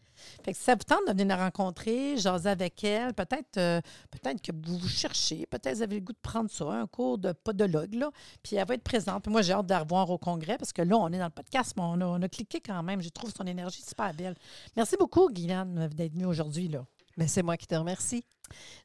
Fait 0.43 0.51
que 0.51 0.57
si 0.57 0.63
ça 0.63 0.73
vous 0.73 0.83
tente 0.83 1.05
de 1.07 1.11
venir 1.11 1.27
la 1.27 1.45
rencontrer, 1.45 2.17
jaser 2.17 2.49
avec 2.49 2.83
elle, 2.83 3.13
peut-être 3.13 3.57
euh, 3.57 3.81
peut-être 4.11 4.41
que 4.41 4.51
vous 4.51 4.77
vous 4.77 4.87
cherchez, 4.87 5.45
peut-être 5.45 5.75
vous 5.75 5.81
avez 5.81 5.95
le 5.95 6.01
goût 6.01 6.13
de 6.13 6.17
prendre 6.21 6.49
ça, 6.49 6.65
un 6.65 6.87
cours 6.87 7.17
de 7.17 7.31
podologue, 7.31 7.93
là, 7.93 8.11
puis 8.43 8.55
elle 8.55 8.67
va 8.67 8.73
être 8.73 8.83
présente. 8.83 9.23
Puis 9.23 9.31
moi, 9.31 9.41
j'ai 9.41 9.53
hâte 9.53 9.65
de 9.65 9.73
la 9.73 9.79
revoir 9.79 10.09
au 10.09 10.17
Congrès 10.17 10.57
parce 10.57 10.73
que 10.73 10.81
là, 10.81 10.97
on 10.97 11.11
est 11.11 11.19
dans 11.19 11.25
le 11.25 11.31
podcast, 11.31 11.73
mais 11.77 11.83
on 11.83 12.01
a, 12.01 12.05
on 12.05 12.21
a 12.21 12.29
cliqué 12.29 12.61
quand 12.61 12.81
même. 12.83 13.01
Je 13.01 13.09
trouve 13.09 13.31
son 13.35 13.45
énergie 13.45 13.81
super 13.81 14.13
belle. 14.13 14.35
Merci 14.75 14.95
beaucoup, 14.97 15.29
Guyane, 15.29 15.87
d'être 15.89 16.13
venue 16.13 16.25
aujourd'hui. 16.25 16.67
là. 16.67 16.85
Mais 17.17 17.27
c'est 17.27 17.43
moi 17.43 17.57
qui 17.57 17.67
te 17.67 17.75
remercie. 17.75 18.23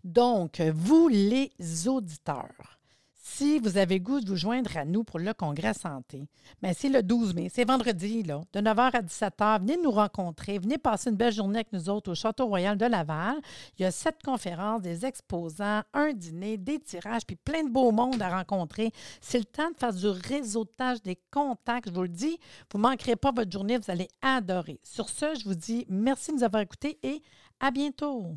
Donc, 0.03 0.61
vous, 0.61 1.09
les 1.09 1.53
auditeurs, 1.87 2.81
si 3.25 3.61
vous 3.61 3.79
avez 3.79 4.01
goût 4.01 4.21
de 4.21 4.29
vous 4.29 4.37
joindre 4.37 4.77
à 4.77 4.85
nous 4.85 5.05
pour 5.05 5.21
le 5.21 5.33
Congrès 5.33 5.75
Santé, 5.75 6.27
mais 6.61 6.75
c'est 6.75 6.89
le 6.89 7.05
12 7.05 7.35
mai, 7.35 7.49
c'est 7.55 7.65
vendredi, 7.65 8.25
là, 8.25 8.41
de 8.53 8.61
9h 8.61 8.97
à 8.97 9.01
17h. 9.01 9.61
Venez 9.61 9.77
nous 9.81 9.93
rencontrer, 9.93 10.59
venez 10.59 10.77
passer 10.77 11.11
une 11.11 11.17
belle 11.17 11.33
journée 11.33 11.61
avec 11.61 11.73
nous 11.73 11.89
autres 11.89 12.11
au 12.11 12.15
Château 12.17 12.47
Royal 12.47 12.77
de 12.77 12.85
Laval. 12.85 13.37
Il 13.79 13.83
y 13.83 13.85
a 13.85 13.93
sept 13.93 14.17
conférences, 14.25 14.83
des 14.83 15.07
exposants, 15.07 15.83
un 15.95 16.13
dîner, 16.13 16.57
des 16.57 16.81
tirages, 16.81 17.25
puis 17.25 17.37
plein 17.37 17.63
de 17.63 17.71
beaux 17.71 17.93
mondes 17.93 18.21
à 18.21 18.37
rencontrer. 18.37 18.91
C'est 19.21 19.39
le 19.39 19.45
temps 19.45 19.71
de 19.71 19.77
faire 19.77 19.93
du 19.93 20.09
réseautage, 20.09 21.01
des 21.01 21.19
contacts. 21.31 21.91
Je 21.91 21.95
vous 21.95 22.03
le 22.03 22.09
dis, 22.09 22.39
vous 22.73 22.79
ne 22.79 22.83
manquerez 22.83 23.15
pas 23.15 23.31
votre 23.31 23.53
journée, 23.53 23.79
vous 23.79 23.91
allez 23.91 24.09
adorer. 24.21 24.81
Sur 24.83 25.09
ce, 25.09 25.27
je 25.39 25.45
vous 25.45 25.55
dis 25.55 25.87
merci 25.89 26.33
de 26.33 26.39
nous 26.39 26.45
avoir 26.45 26.63
écoutés 26.63 26.99
et 27.05 27.23
à 27.61 27.71
bientôt. 27.71 28.37